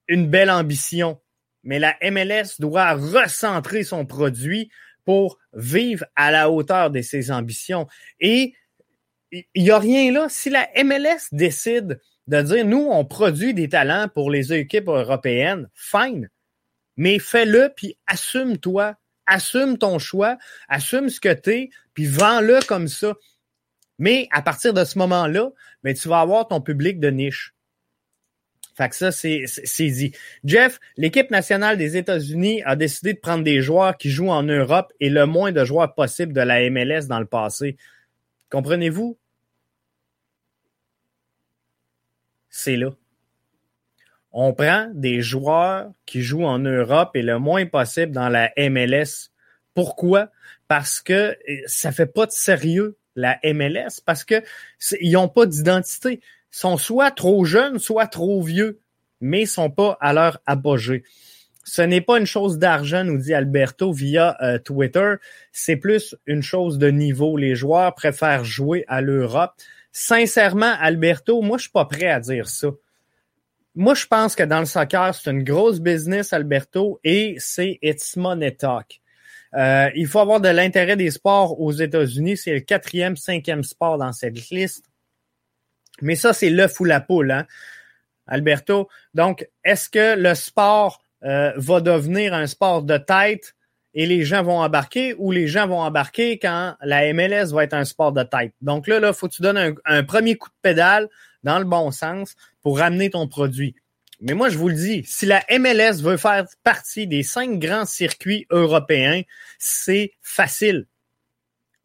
[0.08, 1.20] une belle ambition,
[1.64, 4.70] mais la MLS doit recentrer son produit
[5.06, 7.88] pour vivre à la hauteur de ses ambitions.
[8.20, 8.54] Et
[9.32, 10.28] il n'y a rien là.
[10.30, 15.70] Si la MLS décide de dire, nous, on produit des talents pour les équipes européennes,
[15.74, 16.30] fine.
[16.96, 18.96] Mais fais-le, puis assume-toi.
[19.30, 20.38] Assume ton choix,
[20.70, 23.14] assume ce que tu es, puis vends-le comme ça.
[24.00, 25.50] Mais à partir de ce moment-là,
[25.84, 27.54] ben, tu vas avoir ton public de niche.
[28.76, 29.44] Fait que ça, c'est
[29.80, 30.12] dit.
[30.44, 34.94] Jeff, l'équipe nationale des États-Unis a décidé de prendre des joueurs qui jouent en Europe
[35.00, 37.76] et le moins de joueurs possible de la MLS dans le passé.
[38.52, 39.18] Comprenez-vous?
[42.50, 42.92] C'est là.
[44.32, 49.32] On prend des joueurs qui jouent en Europe et le moins possible dans la MLS.
[49.74, 50.30] Pourquoi?
[50.68, 54.42] Parce que eh, ça fait pas de sérieux la MLS parce que
[55.02, 58.80] ils n'ont pas d'identité sont soit trop jeunes, soit trop vieux,
[59.20, 61.04] mais sont pas à leur apogée.
[61.66, 65.16] Ce n'est pas une chose d'argent, nous dit Alberto via euh, Twitter.
[65.52, 67.36] C'est plus une chose de niveau.
[67.36, 69.52] Les joueurs préfèrent jouer à l'Europe.
[69.92, 72.70] Sincèrement, Alberto, moi, je suis pas prêt à dire ça.
[73.76, 78.16] Moi, je pense que dans le soccer, c'est une grosse business, Alberto, et c'est It's
[78.16, 79.02] Money Talk.
[79.56, 82.38] Euh, il faut avoir de l'intérêt des sports aux États-Unis.
[82.38, 84.86] C'est le quatrième, cinquième sport dans cette liste.
[86.02, 87.46] Mais ça, c'est l'œuf ou la poule, hein,
[88.28, 88.88] Alberto.
[89.14, 93.56] Donc, est-ce que le sport euh, va devenir un sport de tête
[93.94, 97.74] et les gens vont embarquer ou les gens vont embarquer quand la MLS va être
[97.74, 98.54] un sport de tête?
[98.62, 101.10] Donc là, là, faut que tu donnes un premier coup de pédale
[101.44, 103.76] dans le bon sens pour ramener ton produit.
[104.20, 107.86] Mais moi, je vous le dis, si la MLS veut faire partie des cinq grands
[107.86, 109.22] circuits européens,
[109.60, 110.88] c'est facile.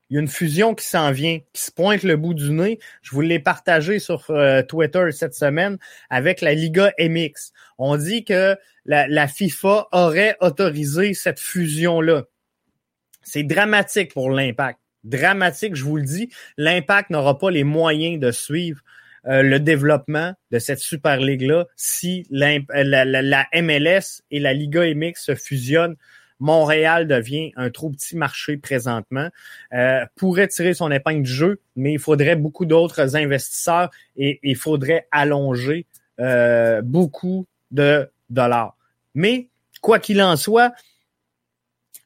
[0.08, 2.78] Il y a une fusion qui s'en vient, qui se pointe le bout du nez.
[3.00, 5.78] Je vous l'ai partagé sur euh, Twitter cette semaine
[6.10, 7.52] avec la Liga MX.
[7.78, 12.24] On dit que la, FIFA aurait autorisé cette fusion-là.
[13.22, 14.78] C'est dramatique pour l'impact.
[15.04, 16.30] Dramatique, je vous le dis.
[16.58, 18.82] L'impact n'aura pas les moyens de suivre
[19.26, 25.14] euh, le développement de cette Super Ligue-là si la, la, MLS et la Liga MX
[25.16, 25.96] se fusionnent
[26.42, 29.28] Montréal devient un trop petit marché présentement,
[29.72, 34.56] euh, pourrait tirer son épingle du jeu, mais il faudrait beaucoup d'autres investisseurs et il
[34.56, 35.86] faudrait allonger
[36.18, 38.76] euh, beaucoup de dollars.
[39.14, 39.50] Mais
[39.82, 40.72] quoi qu'il en soit,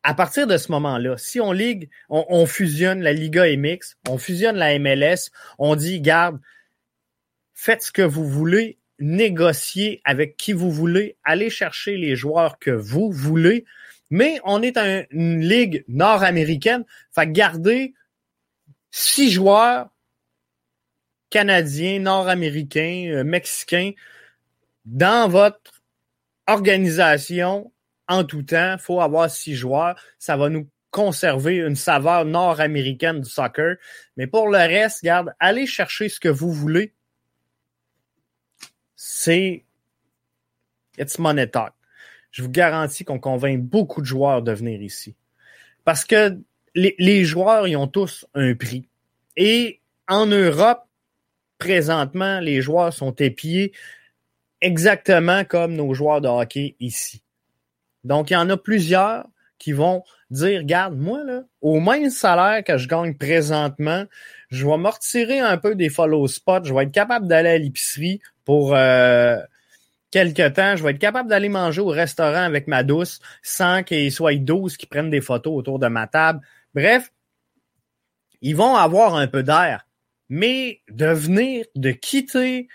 [0.02, 4.56] à partir de ce moment-là, si on ligue, on, fusionne la Liga MX, on fusionne
[4.56, 6.38] la MLS, on dit, garde,
[7.56, 12.70] faites ce que vous voulez, négociez avec qui vous voulez, allez chercher les joueurs que
[12.70, 13.64] vous voulez,
[14.10, 14.76] mais on est
[15.10, 16.84] une ligue nord-américaine.
[17.12, 17.94] Fait garder
[18.92, 19.88] six joueurs
[21.30, 23.92] canadiens, nord-américains, euh, mexicains
[24.84, 25.82] dans votre
[26.46, 27.72] organisation
[28.06, 28.74] en tout temps.
[28.74, 30.00] Il faut avoir six joueurs.
[30.18, 33.76] Ça va nous conserver une saveur nord-américaine du soccer.
[34.16, 36.94] Mais pour le reste, garde, allez chercher ce que vous voulez.
[38.96, 39.64] C'est
[40.98, 41.46] It's Money
[42.36, 45.16] je vous garantis qu'on convainc beaucoup de joueurs de venir ici.
[45.84, 46.38] Parce que
[46.74, 48.86] les, joueurs, ils ont tous un prix.
[49.38, 50.82] Et en Europe,
[51.56, 53.72] présentement, les joueurs sont épiés
[54.60, 57.22] exactement comme nos joueurs de hockey ici.
[58.04, 59.26] Donc, il y en a plusieurs
[59.58, 64.04] qui vont dire, regarde, moi, là, au même salaire que je gagne présentement,
[64.50, 67.58] je vais me retirer un peu des follow spots, je vais être capable d'aller à
[67.58, 69.38] l'épicerie pour euh,
[70.10, 74.12] quelque temps, je vais être capable d'aller manger au restaurant avec ma douce sans qu'il
[74.12, 76.40] soit 12 qui prennent des photos autour de ma table.
[76.74, 77.12] Bref,
[78.40, 79.86] ils vont avoir un peu d'air.
[80.28, 82.68] Mais de venir, de quitter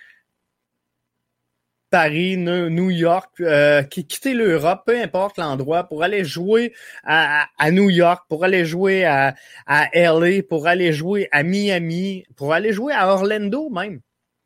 [1.91, 6.73] Paris, New York, euh, quitter l'Europe, peu importe l'endroit, pour aller jouer
[7.03, 9.35] à, New York, pour aller jouer à,
[9.67, 13.99] à LA, pour aller jouer à Miami, pour aller jouer à Orlando même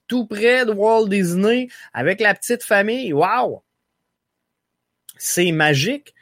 [0.08, 3.13] tout près de Walt Disney avec la petite famille.
[3.13, 3.63] Wow!
[5.17, 6.13] C'est magique.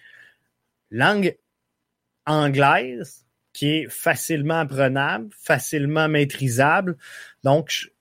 [0.91, 1.35] Langue
[2.25, 6.97] anglaise qui est facilement apprenable, facilement maîtrisable.
[7.43, 7.92] Donc,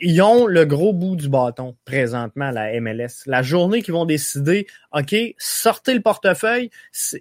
[0.00, 3.24] ils ont le gros bout du bâton présentement, la MLS.
[3.26, 6.70] La journée qu'ils vont décider, OK, sortez le portefeuille,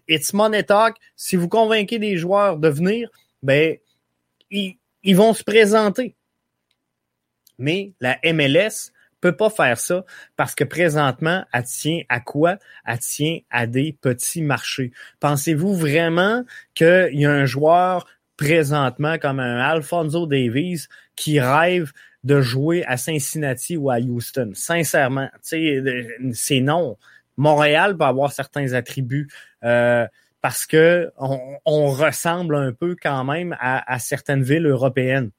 [0.07, 0.97] it's money talk.
[1.15, 3.09] Si vous convainquez des joueurs de venir,
[3.43, 3.77] ben,
[4.51, 6.15] ils, ils vont se présenter.
[7.57, 8.91] Mais la MLS
[9.21, 10.05] peut pas faire ça
[10.35, 12.57] parce que présentement, elle tient à quoi?
[12.85, 14.91] Elle tient à des petits marchés.
[15.19, 16.43] Pensez-vous vraiment
[16.73, 18.07] qu'il y a un joueur
[18.37, 21.91] présentement comme un Alfonso Davies qui rêve
[22.23, 24.51] de jouer à Cincinnati ou à Houston?
[24.53, 26.97] Sincèrement, c'est non.
[27.37, 29.29] Montréal peut avoir certains attributs.
[29.63, 30.07] Euh,
[30.41, 35.31] parce que on, ressemble un peu quand même à certaines villes européennes.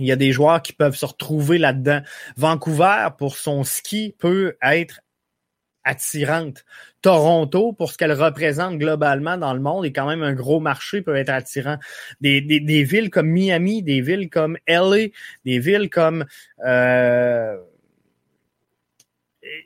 [0.00, 2.00] Il y a des joueurs qui peuvent se retrouver là-dedans.
[2.36, 5.00] Vancouver, pour son ski, peut être
[5.84, 6.64] attirante.
[7.02, 11.02] Toronto, pour ce qu'elle représente globalement dans le monde, est quand même un gros marché,
[11.02, 11.78] peut être attirant.
[12.20, 12.40] Des,
[12.84, 15.08] villes comme Miami, des villes comme LA,
[15.44, 16.26] des villes comme...
[16.64, 17.56] Euh,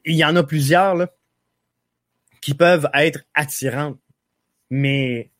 [0.04, 1.08] il y en a plusieurs là,
[2.40, 3.98] qui peuvent être attirantes.
[4.70, 5.30] Mais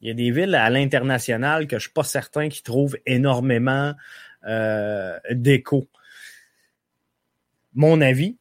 [0.00, 3.94] il y a des villes à l'international que je suis pas certain qu'ils trouvent énormément
[4.46, 5.88] euh, d'écho.
[7.74, 8.36] Mon avis,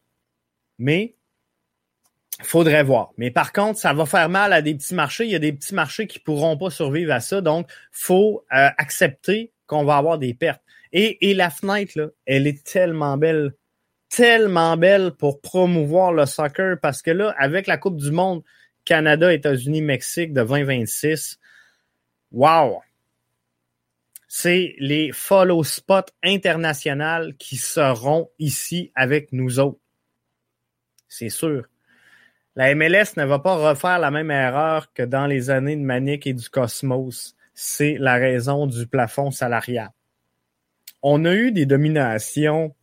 [0.83, 1.15] mais
[2.41, 3.13] faudrait voir.
[3.17, 5.23] Mais par contre, ça va faire mal à des petits marchés.
[5.23, 7.39] Il y a des petits marchés qui pourront pas survivre à ça.
[7.39, 10.61] Donc, faut euh, accepter qu'on va avoir des pertes.
[10.91, 13.53] Et, et la fenêtre, là, elle est tellement belle,
[14.09, 18.43] tellement belle pour promouvoir le soccer parce que là, avec la Coupe du Monde,
[18.83, 21.39] Canada, États-Unis, Mexique de 2026,
[22.33, 22.81] wow!
[24.27, 29.79] C'est les follow spots internationaux qui seront ici avec nous autres
[31.13, 31.67] c'est sûr.
[32.55, 36.27] La MLS ne va pas refaire la même erreur que dans les années de Manic
[36.27, 37.35] et du Cosmos.
[37.53, 39.89] C'est la raison du plafond salarial.
[41.03, 42.75] On a eu des dominations,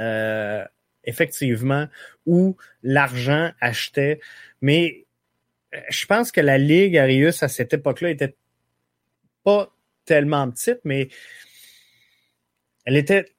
[0.00, 0.64] euh,
[1.04, 1.88] effectivement,
[2.26, 4.20] où l'argent achetait,
[4.60, 5.06] mais
[5.74, 8.36] euh, je pense que la Ligue Arius à cette époque-là était
[9.44, 11.08] pas tellement petite, mais
[12.84, 13.32] elle était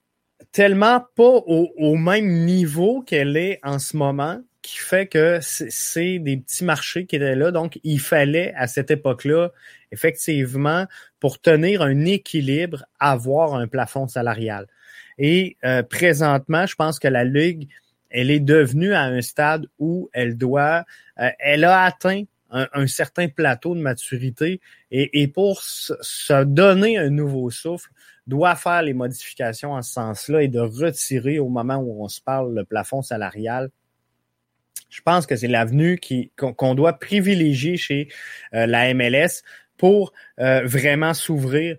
[0.52, 6.36] tellement pas au, même niveau qu'elle est en ce moment qui fait que c'est des
[6.36, 7.50] petits marchés qui étaient là.
[7.50, 9.50] Donc, il fallait à cette époque-là,
[9.90, 10.86] effectivement,
[11.18, 14.66] pour tenir un équilibre, avoir un plafond salarial.
[15.18, 17.68] Et euh, présentement, je pense que la Ligue,
[18.10, 20.84] elle est devenue à un stade où elle doit,
[21.18, 24.60] euh, elle a atteint un, certain plateau de maturité
[24.90, 27.90] et, et pour se donner un nouveau souffle,
[28.30, 32.22] doit faire les modifications en ce sens-là et de retirer au moment où on se
[32.22, 33.70] parle le plafond salarial.
[34.88, 36.00] Je pense que c'est l'avenue
[36.36, 38.08] qu'on doit privilégier chez
[38.54, 39.42] euh, la MLS
[39.76, 41.76] pour euh, vraiment s'ouvrir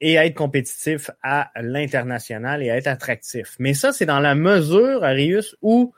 [0.00, 3.56] et être compétitif à l'international et être attractif.
[3.58, 5.94] Mais ça, c'est dans la mesure, Arius, où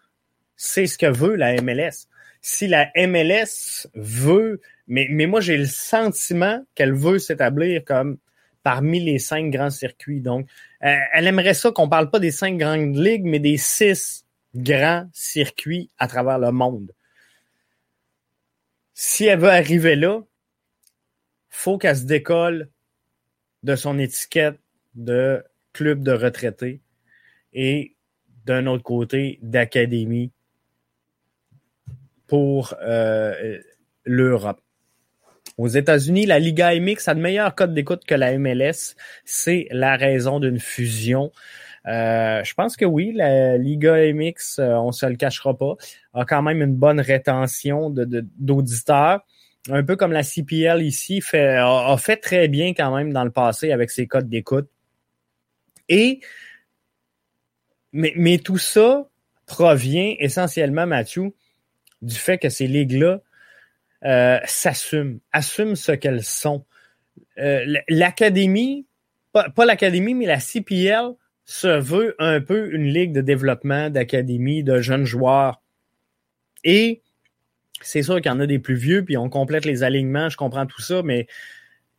[0.57, 2.07] c'est ce que veut la MLS.
[2.40, 8.18] Si la MLS veut, mais, mais moi j'ai le sentiment qu'elle veut s'établir comme
[8.67, 10.21] parmi les cinq grands circuits.
[10.21, 10.49] Donc,
[10.83, 15.09] euh, elle aimerait ça qu'on parle pas des cinq grandes ligues, mais des six grands
[15.12, 16.91] circuits à travers le monde.
[18.93, 20.21] Si elle veut arriver là,
[21.49, 22.69] faut qu'elle se décolle
[23.62, 24.59] de son étiquette
[24.97, 26.81] de club de retraités
[27.53, 27.95] et
[28.47, 30.33] d'un autre côté d'académie
[32.27, 33.61] pour euh,
[34.05, 34.61] l'Europe.
[35.59, 38.95] Aux États-Unis, la Liga MX a de meilleurs codes d'écoute que la MLS.
[39.25, 41.33] C'est la raison d'une fusion.
[41.87, 45.77] Euh, je pense que oui, la Liga MX, euh, on se le cachera pas,
[46.15, 49.25] a quand même une bonne rétention d'auditeurs.
[49.71, 53.31] un peu comme la CPL ici, fait, a, fait très bien quand même dans le
[53.31, 54.69] passé avec ses codes d'écoute.
[55.89, 56.21] Et
[57.93, 59.09] mais, mais tout ça
[59.47, 61.33] provient essentiellement, Mathieu,
[62.03, 63.21] du fait que ces ligues-là
[64.05, 66.64] euh, s'assument, assument ce qu'elles sont.
[67.38, 68.86] Euh, l'académie,
[69.32, 71.12] pas, l'académie, mais la CPL
[71.44, 75.62] se veut un peu une ligue de développement d'académie, de jeunes joueurs.
[76.64, 77.03] Et
[77.82, 80.36] c'est sûr qu'il y en a des plus vieux, puis on complète les alignements, je
[80.36, 81.26] comprends tout ça, mais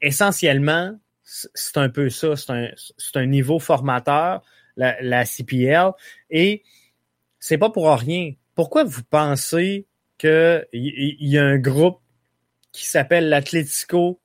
[0.02, 4.44] essentiellement, c'est un peu ça, c'est un, niveau formateur,
[4.76, 5.92] la CPL,
[6.30, 6.64] et
[7.40, 8.34] c'est pas pour rien.
[8.56, 9.86] Pourquoi vous pensez
[10.18, 12.00] qu'il y, a un groupe
[12.72, 14.20] qui s'appelle l'Atlético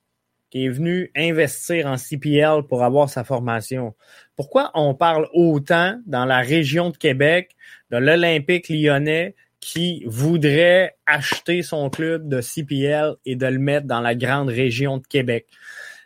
[0.50, 3.94] qui est venu investir en CPL pour avoir sa formation.
[4.36, 7.56] Pourquoi on parle autant dans la région de Québec
[7.90, 14.00] de l'Olympique lyonnais qui voudrait acheter son club de CPL et de le mettre dans
[14.00, 15.46] la grande région de Québec?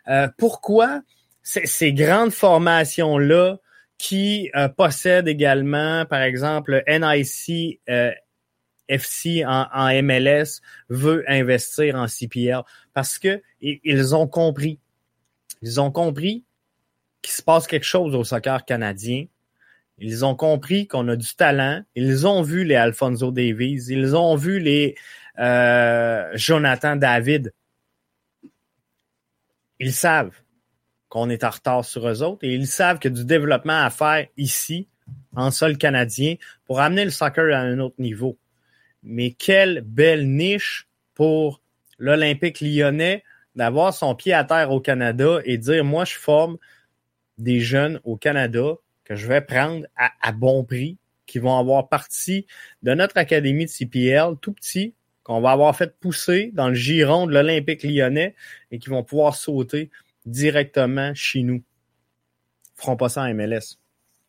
[0.07, 1.01] Euh, pourquoi
[1.43, 3.57] ces grandes formations-là
[3.97, 8.11] qui euh, possèdent également, par exemple, NIC, euh,
[8.87, 12.61] FC en, MLS veut investir en CPL
[12.93, 14.79] parce que ils ont compris.
[15.61, 16.45] Ils ont compris
[17.21, 19.25] qu'il se passe quelque chose au soccer canadien.
[19.99, 21.83] Ils ont compris qu'on a du talent.
[21.95, 23.85] Ils ont vu les Alfonso Davies.
[23.89, 24.95] Ils ont vu les
[25.39, 27.53] euh, Jonathan David.
[29.79, 30.35] Ils savent
[31.09, 33.81] qu'on est en retard sur eux autres et ils savent qu'il y a du développement
[33.83, 34.87] à faire ici,
[35.35, 36.35] en sol canadien,
[36.65, 38.37] pour amener le soccer à un autre niveau
[39.03, 41.61] mais quelle belle niche pour
[41.97, 43.23] l'Olympique lyonnais
[43.55, 46.57] d'avoir son pied à terre au Canada et dire moi je forme
[47.37, 52.45] des jeunes au Canada que je vais prendre à, bon prix qui vont avoir partie
[52.83, 54.93] de notre académie de CPL, tout petit,
[55.23, 58.35] qu'on va avoir fait pousser dans le giron de l'Olympique lyonnais
[58.71, 59.89] et qui vont pouvoir sauter
[60.25, 61.63] directement chez nous.
[62.77, 63.77] Ils feront pas ça en MLS.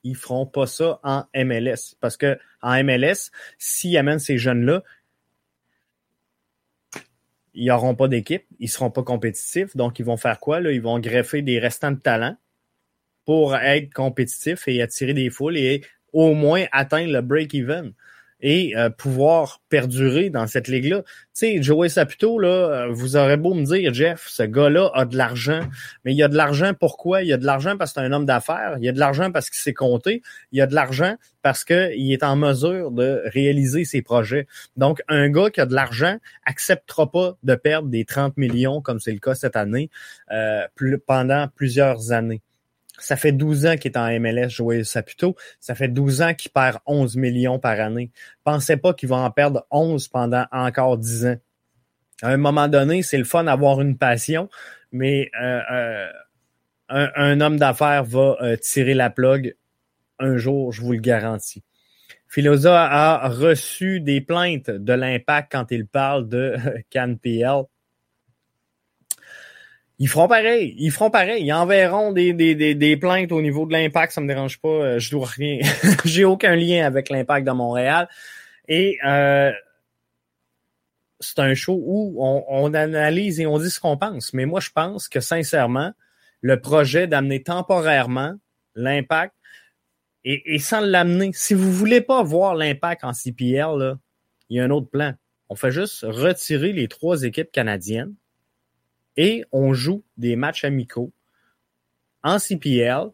[0.09, 1.95] Ils feront pas ça en MLS.
[2.01, 4.83] Parce que en MLS, s'ils amènent ces jeunes-là,
[7.53, 9.77] ils n'auront pas d'équipe, ils seront pas compétitifs.
[9.77, 10.61] Donc, ils vont faire quoi?
[10.61, 10.73] Là?
[10.73, 12.37] Ils vont greffer des restants de talent
[13.27, 17.93] pour être compétitifs et attirer des foules et au moins atteindre le break-even
[18.41, 21.03] et euh, pouvoir perdurer dans cette ligue-là.
[21.03, 25.05] Tu sais, Joey Saputo, là, euh, vous aurez beau me dire, Jeff, ce gars-là a
[25.05, 25.61] de l'argent,
[26.05, 27.22] mais il a de l'argent pourquoi?
[27.22, 29.51] Il a de l'argent parce que c'est un homme d'affaires, il a de l'argent parce
[29.51, 30.22] qu'il s'est compté,
[30.53, 34.47] il a de l'argent parce qu'il est en mesure de réaliser ses projets.
[34.76, 39.01] Donc, un gars qui a de l'argent acceptera pas de perdre des 30 millions, comme
[39.01, 39.91] c'est le cas cette année,
[40.30, 42.43] euh, plus, pendant plusieurs années.
[42.99, 45.37] Ça fait 12 ans qu'il est en MLS, Joël Saputo.
[45.61, 48.11] Ça fait 12 ans qu'il perd 11 millions par année.
[48.45, 51.37] Pensez pas qu'il va en perdre 11 pendant encore 10 ans.
[52.23, 54.49] À un moment donné, c'est le fun d'avoir une passion,
[54.91, 56.07] mais euh, euh,
[56.89, 59.55] un, homme d'affaires va euh, tirer la plug
[60.19, 61.63] un jour, je vous le garantis.
[62.27, 66.57] Philosa a reçu des plaintes de l'impact quand il parle de
[66.91, 67.65] CanPL.
[69.99, 70.75] Ils feront pareil.
[70.79, 71.45] Ils feront pareil.
[71.45, 74.13] Ils enverront des, des, des, des plaintes au niveau de l'impact.
[74.13, 74.69] Ça me dérange pas.
[74.69, 75.61] Euh, je dois rien.
[76.05, 78.09] J'ai aucun lien avec l'impact de Montréal.
[78.69, 79.51] Et euh,
[81.21, 84.33] c'est un show où on, on, analyse et on dit ce qu'on pense.
[84.35, 85.93] Mais moi, je pense que sincèrement,
[86.43, 88.35] le projet d'amener temporairement
[88.77, 89.35] l'impact
[90.25, 93.99] et, et sans l'amener, si vous voulez pas voir l'impact en CPL, là,
[94.49, 95.15] il y a un autre plan.
[95.49, 98.15] On fait juste retirer les trois équipes canadiennes
[99.19, 101.12] et on joue des matchs amicaux
[102.23, 103.09] en CPL,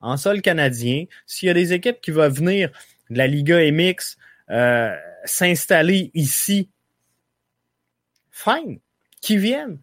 [0.00, 1.04] en sol canadien.
[1.26, 2.70] S'il y a des équipes qui vont venir
[3.10, 4.16] de la Liga MX
[4.50, 6.70] euh, s'installer ici,
[8.30, 8.78] fine,
[9.20, 9.78] qui viennent.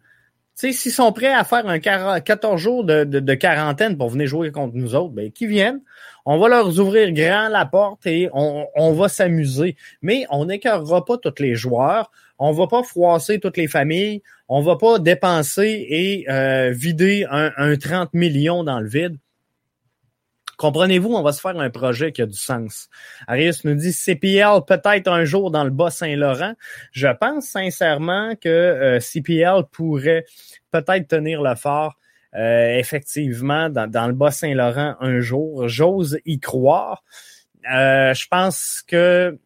[0.54, 4.94] S'ils sont prêts à faire un 14 jours de, quarantaine pour venir jouer contre nous
[4.94, 5.80] autres, ben, qui viennent.
[6.26, 9.76] On va leur ouvrir grand la porte et on, on va s'amuser.
[10.02, 12.10] Mais on n'écœurera pas tous les joueurs
[12.40, 17.76] on va pas froisser toutes les familles, on va pas dépenser et euh, vider un,
[17.76, 19.18] 30 millions dans le vide.
[20.56, 22.88] Comprenez-vous, on va se faire un projet qui a du sens.
[23.26, 26.54] Arius nous dit CPL peut-être un jour dans le Bas-Saint-Laurent.
[26.92, 30.24] Je pense sincèrement que euh, CPL pourrait
[30.70, 31.96] peut-être tenir le fort
[32.34, 35.68] euh, effectivement dans, dans le Bas-Saint-Laurent un jour.
[35.68, 37.04] J'ose y croire.
[37.64, 39.38] je pense que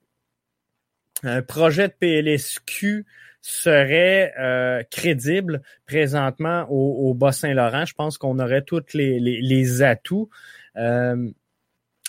[1.25, 3.05] un projet de PLSQ
[3.47, 7.85] serait euh, crédible présentement au, au Bas-Saint-Laurent.
[7.85, 10.31] Je pense qu'on aurait tous les, les, atouts.
[10.77, 11.31] Euh,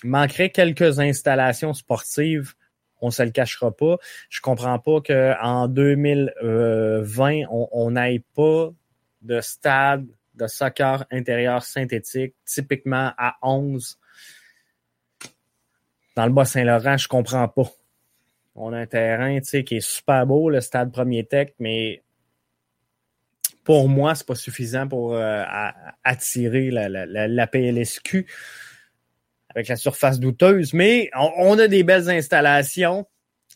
[0.04, 2.54] manquerait quelques installations sportives.
[3.02, 3.98] On se le cachera pas.
[4.30, 8.70] Je comprends pas qu'en 2020, on n'aille pas
[9.22, 13.98] de stade de soccer intérieur synthétique, typiquement à 11.
[16.16, 17.70] Dans le Bas-Saint-Laurent, je comprends pas.
[18.56, 22.02] On a un terrain qui est super beau, le stade Premier Tech, mais
[23.66, 25.44] pour moi, c'est pas suffisant pour euh,
[26.04, 28.28] attirer la, PLSQ
[29.54, 30.74] avec la surface douteuse.
[30.74, 33.06] Mais on, a des belles installations.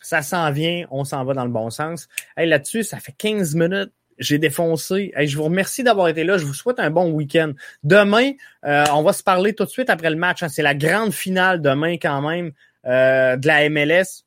[0.01, 2.07] Ça s'en vient, on s'en va dans le bon sens.
[2.35, 3.91] Hey, Là-dessus, ça fait 15 minutes.
[4.17, 5.13] J'ai défoncé.
[5.15, 6.37] je vous remercie d'avoir été là.
[6.37, 7.53] Je vous souhaite un bon week-end.
[7.83, 8.33] Demain,
[8.65, 10.43] euh, on va se parler tout de suite après le match.
[10.43, 10.49] Hein.
[10.49, 12.51] C'est la grande finale demain quand même
[12.85, 14.25] euh, de la MLS.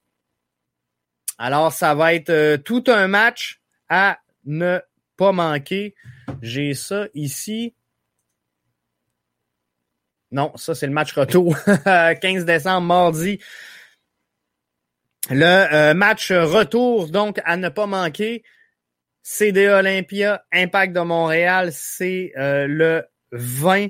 [1.45, 4.79] Alors, ça va être euh, tout un match à ne
[5.17, 5.97] pas manquer.
[6.41, 7.75] J'ai ça ici.
[10.31, 11.57] Non, ça, c'est le match retour.
[11.85, 13.41] 15 décembre, mardi.
[15.31, 18.45] Le euh, match retour, donc, à ne pas manquer.
[19.25, 23.89] CD Olympia, Impact de Montréal, c'est euh, le 20.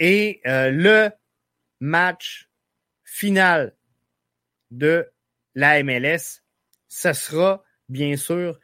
[0.00, 1.10] Et le
[1.78, 2.48] match
[3.04, 3.77] final
[4.70, 5.06] de
[5.54, 6.42] la MLS,
[6.88, 8.58] ce sera bien sûr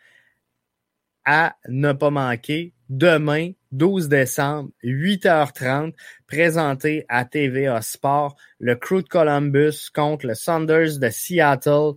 [1.24, 5.94] à ne pas manquer demain, 12 décembre, 8h30,
[6.26, 11.92] présenté à TVA Sport, le Crew de Columbus contre le Saunders de Seattle.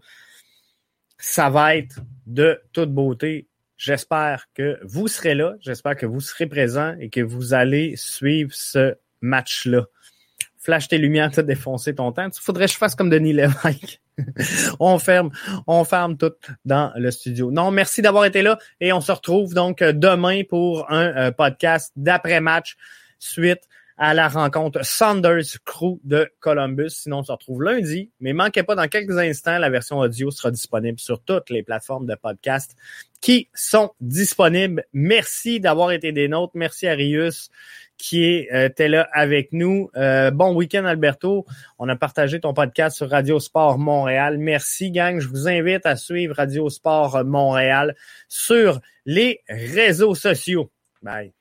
[1.17, 3.47] Ça va être de toute beauté.
[3.77, 8.53] J'espère que vous serez là, j'espère que vous serez présent et que vous allez suivre
[8.53, 9.85] ce match-là
[10.57, 12.27] flash tes lumières, t'as défoncé ton temps.
[12.27, 14.01] Il faudrait que je fasse comme Denis Lévesque.
[14.79, 15.29] on ferme,
[15.67, 16.33] on ferme tout
[16.65, 17.51] dans le studio.
[17.51, 21.91] Non, merci d'avoir été là et on se retrouve donc demain pour un euh, podcast
[21.95, 22.77] d'après-match
[23.19, 23.61] suite
[23.97, 26.91] à la rencontre Saunders Crew de Columbus.
[26.91, 28.11] Sinon, on se retrouve lundi.
[28.19, 32.05] Mais manquez pas, dans quelques instants, la version audio sera disponible sur toutes les plateformes
[32.05, 32.75] de podcast
[33.21, 34.85] qui sont disponibles.
[34.93, 36.53] Merci d'avoir été des nôtres.
[36.55, 37.49] Merci à Rius
[37.97, 39.89] qui euh, était là avec nous.
[39.95, 41.45] Euh, bon week-end, Alberto.
[41.79, 44.37] On a partagé ton podcast sur Radio Sport Montréal.
[44.37, 45.19] Merci, gang.
[45.19, 47.95] Je vous invite à suivre Radio Sport Montréal
[48.29, 50.71] sur les réseaux sociaux.
[51.01, 51.33] Bye.